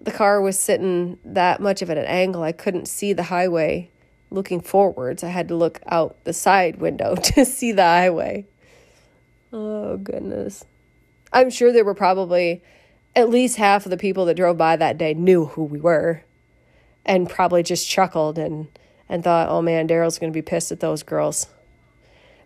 the 0.00 0.12
car 0.12 0.40
was 0.40 0.58
sitting 0.58 1.18
that 1.24 1.60
much 1.60 1.82
of 1.82 1.90
at 1.90 1.98
an 1.98 2.04
angle, 2.04 2.42
I 2.42 2.52
couldn't 2.52 2.86
see 2.86 3.12
the 3.12 3.24
highway 3.24 3.90
looking 4.30 4.60
forwards. 4.60 5.24
I 5.24 5.28
had 5.28 5.48
to 5.48 5.54
look 5.54 5.80
out 5.86 6.16
the 6.24 6.32
side 6.32 6.76
window 6.80 7.14
to 7.34 7.44
see 7.44 7.72
the 7.72 7.82
highway. 7.82 8.46
Oh, 9.52 9.96
goodness. 9.96 10.64
I'm 11.32 11.50
sure 11.50 11.72
there 11.72 11.84
were 11.84 11.94
probably 11.94 12.62
at 13.14 13.30
least 13.30 13.56
half 13.56 13.86
of 13.86 13.90
the 13.90 13.96
people 13.96 14.26
that 14.26 14.34
drove 14.34 14.58
by 14.58 14.76
that 14.76 14.98
day 14.98 15.14
knew 15.14 15.46
who 15.46 15.64
we 15.64 15.80
were 15.80 16.22
and 17.04 17.30
probably 17.30 17.62
just 17.62 17.88
chuckled 17.88 18.38
and, 18.38 18.68
and 19.08 19.24
thought, 19.24 19.48
oh 19.48 19.62
man, 19.62 19.88
Daryl's 19.88 20.18
going 20.18 20.32
to 20.32 20.36
be 20.36 20.42
pissed 20.42 20.72
at 20.72 20.80
those 20.80 21.02
girls. 21.02 21.46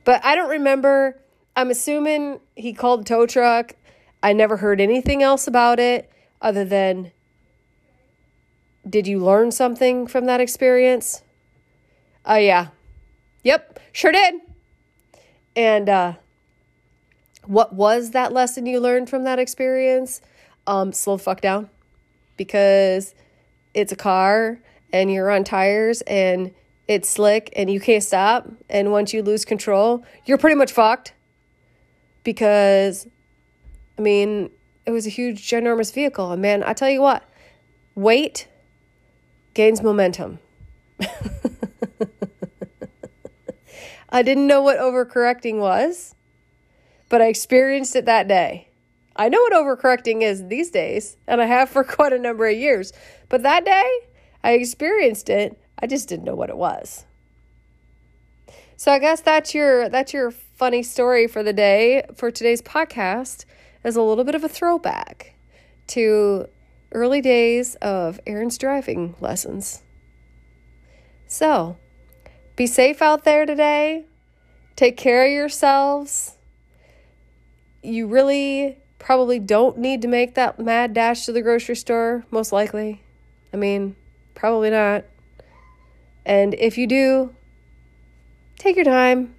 But 0.04 0.24
I 0.24 0.34
don't 0.34 0.50
remember. 0.50 1.18
I'm 1.56 1.70
assuming 1.70 2.40
he 2.54 2.72
called 2.72 3.00
the 3.00 3.04
tow 3.04 3.26
truck. 3.26 3.74
I 4.22 4.32
never 4.32 4.58
heard 4.58 4.80
anything 4.80 5.22
else 5.22 5.46
about 5.46 5.80
it 5.80 6.10
other 6.40 6.64
than 6.64 7.10
did 8.88 9.06
you 9.06 9.18
learn 9.18 9.50
something 9.50 10.06
from 10.06 10.26
that 10.26 10.40
experience? 10.40 11.22
Oh, 12.24 12.34
uh, 12.34 12.36
yeah. 12.36 12.68
Yep, 13.42 13.80
sure 13.92 14.12
did. 14.12 14.34
And 15.56 15.88
uh, 15.88 16.14
what 17.46 17.72
was 17.72 18.10
that 18.10 18.32
lesson 18.32 18.66
you 18.66 18.80
learned 18.80 19.08
from 19.10 19.24
that 19.24 19.38
experience? 19.38 20.20
Um, 20.66 20.92
slow 20.92 21.16
the 21.16 21.22
fuck 21.22 21.40
down 21.40 21.68
because 22.36 23.14
it's 23.74 23.92
a 23.92 23.96
car 23.96 24.58
and 24.92 25.12
you're 25.12 25.30
on 25.30 25.44
tires 25.44 26.02
and 26.02 26.52
it's 26.86 27.08
slick 27.08 27.52
and 27.56 27.70
you 27.70 27.80
can't 27.80 28.02
stop. 28.02 28.48
And 28.68 28.92
once 28.92 29.12
you 29.12 29.22
lose 29.22 29.44
control, 29.44 30.04
you're 30.26 30.38
pretty 30.38 30.56
much 30.56 30.72
fucked 30.72 31.14
because, 32.24 33.06
I 33.98 34.02
mean, 34.02 34.50
it 34.86 34.90
was 34.90 35.06
a 35.06 35.10
huge, 35.10 35.48
ginormous 35.48 35.92
vehicle. 35.92 36.32
And 36.32 36.42
man, 36.42 36.62
I 36.64 36.72
tell 36.72 36.90
you 36.90 37.00
what, 37.00 37.22
weight 37.94 38.48
gains 39.60 39.82
momentum. 39.82 40.38
I 44.08 44.22
didn't 44.22 44.46
know 44.46 44.62
what 44.62 44.78
overcorrecting 44.78 45.58
was, 45.58 46.14
but 47.10 47.20
I 47.20 47.26
experienced 47.26 47.94
it 47.94 48.06
that 48.06 48.26
day. 48.26 48.68
I 49.16 49.28
know 49.28 49.38
what 49.38 49.52
overcorrecting 49.52 50.22
is 50.22 50.48
these 50.48 50.70
days, 50.70 51.18
and 51.26 51.42
I 51.42 51.44
have 51.44 51.68
for 51.68 51.84
quite 51.96 52.14
a 52.14 52.18
number 52.18 52.48
of 52.48 52.56
years. 52.56 52.94
But 53.28 53.42
that 53.42 53.66
day, 53.66 53.90
I 54.42 54.52
experienced 54.52 55.28
it. 55.28 55.60
I 55.78 55.86
just 55.86 56.08
didn't 56.08 56.24
know 56.24 56.34
what 56.34 56.48
it 56.48 56.56
was. 56.56 57.04
So 58.78 58.90
I 58.90 58.98
guess 58.98 59.20
that's 59.20 59.54
your 59.54 59.90
that's 59.90 60.14
your 60.14 60.30
funny 60.30 60.82
story 60.82 61.26
for 61.26 61.42
the 61.42 61.52
day 61.52 62.06
for 62.14 62.30
today's 62.30 62.62
podcast 62.62 63.44
is 63.84 63.94
a 63.94 64.00
little 64.00 64.24
bit 64.24 64.34
of 64.34 64.42
a 64.42 64.48
throwback 64.48 65.34
to 65.88 66.48
early 66.92 67.20
days 67.20 67.74
of 67.76 68.20
Erin's 68.26 68.58
driving 68.58 69.14
lessons. 69.20 69.82
So, 71.26 71.76
be 72.56 72.66
safe 72.66 73.00
out 73.00 73.24
there 73.24 73.46
today. 73.46 74.06
Take 74.76 74.96
care 74.96 75.24
of 75.24 75.30
yourselves. 75.30 76.36
You 77.82 78.06
really 78.06 78.78
probably 78.98 79.38
don't 79.38 79.78
need 79.78 80.02
to 80.02 80.08
make 80.08 80.34
that 80.34 80.58
mad 80.58 80.92
dash 80.92 81.26
to 81.26 81.32
the 81.32 81.42
grocery 81.42 81.76
store, 81.76 82.24
most 82.30 82.52
likely. 82.52 83.02
I 83.52 83.56
mean, 83.56 83.96
probably 84.34 84.70
not. 84.70 85.04
And 86.24 86.54
if 86.54 86.76
you 86.78 86.86
do, 86.86 87.34
take 88.58 88.76
your 88.76 88.84
time. 88.84 89.34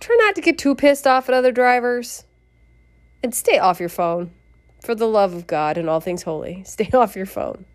Try 0.00 0.16
not 0.20 0.34
to 0.34 0.40
get 0.40 0.58
too 0.58 0.74
pissed 0.74 1.06
off 1.06 1.28
at 1.28 1.34
other 1.34 1.52
drivers. 1.52 2.24
And 3.22 3.34
stay 3.34 3.58
off 3.58 3.80
your 3.80 3.88
phone. 3.88 4.32
For 4.88 4.94
the 4.94 5.04
love 5.04 5.34
of 5.34 5.46
God 5.46 5.76
and 5.76 5.86
all 5.86 6.00
things 6.00 6.22
holy, 6.22 6.62
stay 6.66 6.88
off 6.94 7.14
your 7.14 7.26
phone. 7.26 7.66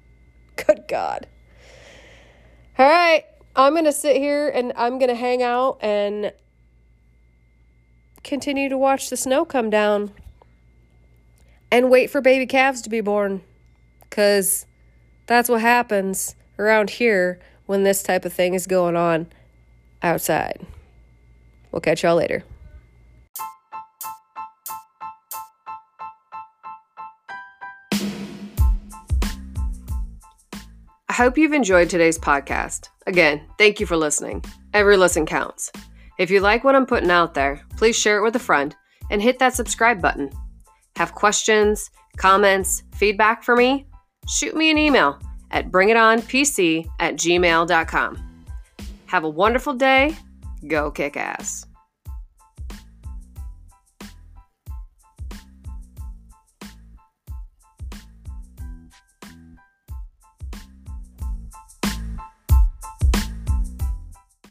Good 0.55 0.85
God. 0.87 1.27
All 2.79 2.87
right, 2.87 3.23
I'm 3.55 3.73
going 3.73 3.85
to 3.85 3.91
sit 3.91 4.15
here 4.15 4.49
and 4.49 4.73
I'm 4.75 4.97
going 4.97 5.09
to 5.09 5.15
hang 5.15 5.43
out 5.43 5.77
and 5.79 6.33
continue 8.23 8.67
to 8.67 8.79
watch 8.79 9.11
the 9.11 9.15
snow 9.15 9.45
come 9.45 9.69
down 9.69 10.11
and 11.71 11.91
wait 11.91 12.09
for 12.09 12.19
baby 12.19 12.47
calves 12.47 12.81
to 12.81 12.89
be 12.89 12.99
born. 12.99 13.43
Because 14.09 14.65
that's 15.27 15.49
what 15.49 15.61
happens 15.61 16.33
around 16.57 16.89
here 16.89 17.39
when 17.67 17.83
this 17.83 18.01
type 18.01 18.25
of 18.25 18.33
thing 18.33 18.55
is 18.55 18.65
going 18.65 18.95
on 18.95 19.27
outside. 20.01 20.65
We'll 21.71 21.79
catch 21.79 22.01
y'all 22.01 22.15
later. 22.15 22.43
I 31.13 31.15
hope 31.15 31.37
you've 31.37 31.53
enjoyed 31.53 31.91
today's 31.91 32.17
podcast. 32.17 32.89
Again, 33.05 33.39
thank 33.59 33.79
you 33.79 33.85
for 33.85 33.95
listening. 33.95 34.43
Every 34.73 34.97
listen 34.97 35.27
counts. 35.27 35.71
If 36.17 36.31
you 36.31 36.39
like 36.39 36.63
what 36.63 36.73
I'm 36.73 36.87
putting 36.87 37.11
out 37.11 37.35
there, 37.35 37.61
please 37.77 37.95
share 37.95 38.17
it 38.17 38.23
with 38.23 38.35
a 38.35 38.39
friend 38.39 38.75
and 39.11 39.21
hit 39.21 39.37
that 39.37 39.53
subscribe 39.53 40.01
button. 40.01 40.31
Have 40.95 41.13
questions, 41.13 41.91
comments, 42.17 42.81
feedback 42.95 43.43
for 43.43 43.55
me? 43.55 43.85
Shoot 44.27 44.55
me 44.55 44.71
an 44.71 44.79
email 44.79 45.19
at 45.51 45.69
bringitonpc 45.69 46.87
at 46.99 47.13
gmail.com. 47.13 48.45
Have 49.05 49.23
a 49.23 49.29
wonderful 49.29 49.75
day. 49.75 50.17
Go 50.65 50.89
kick 50.89 51.15
ass. 51.15 51.67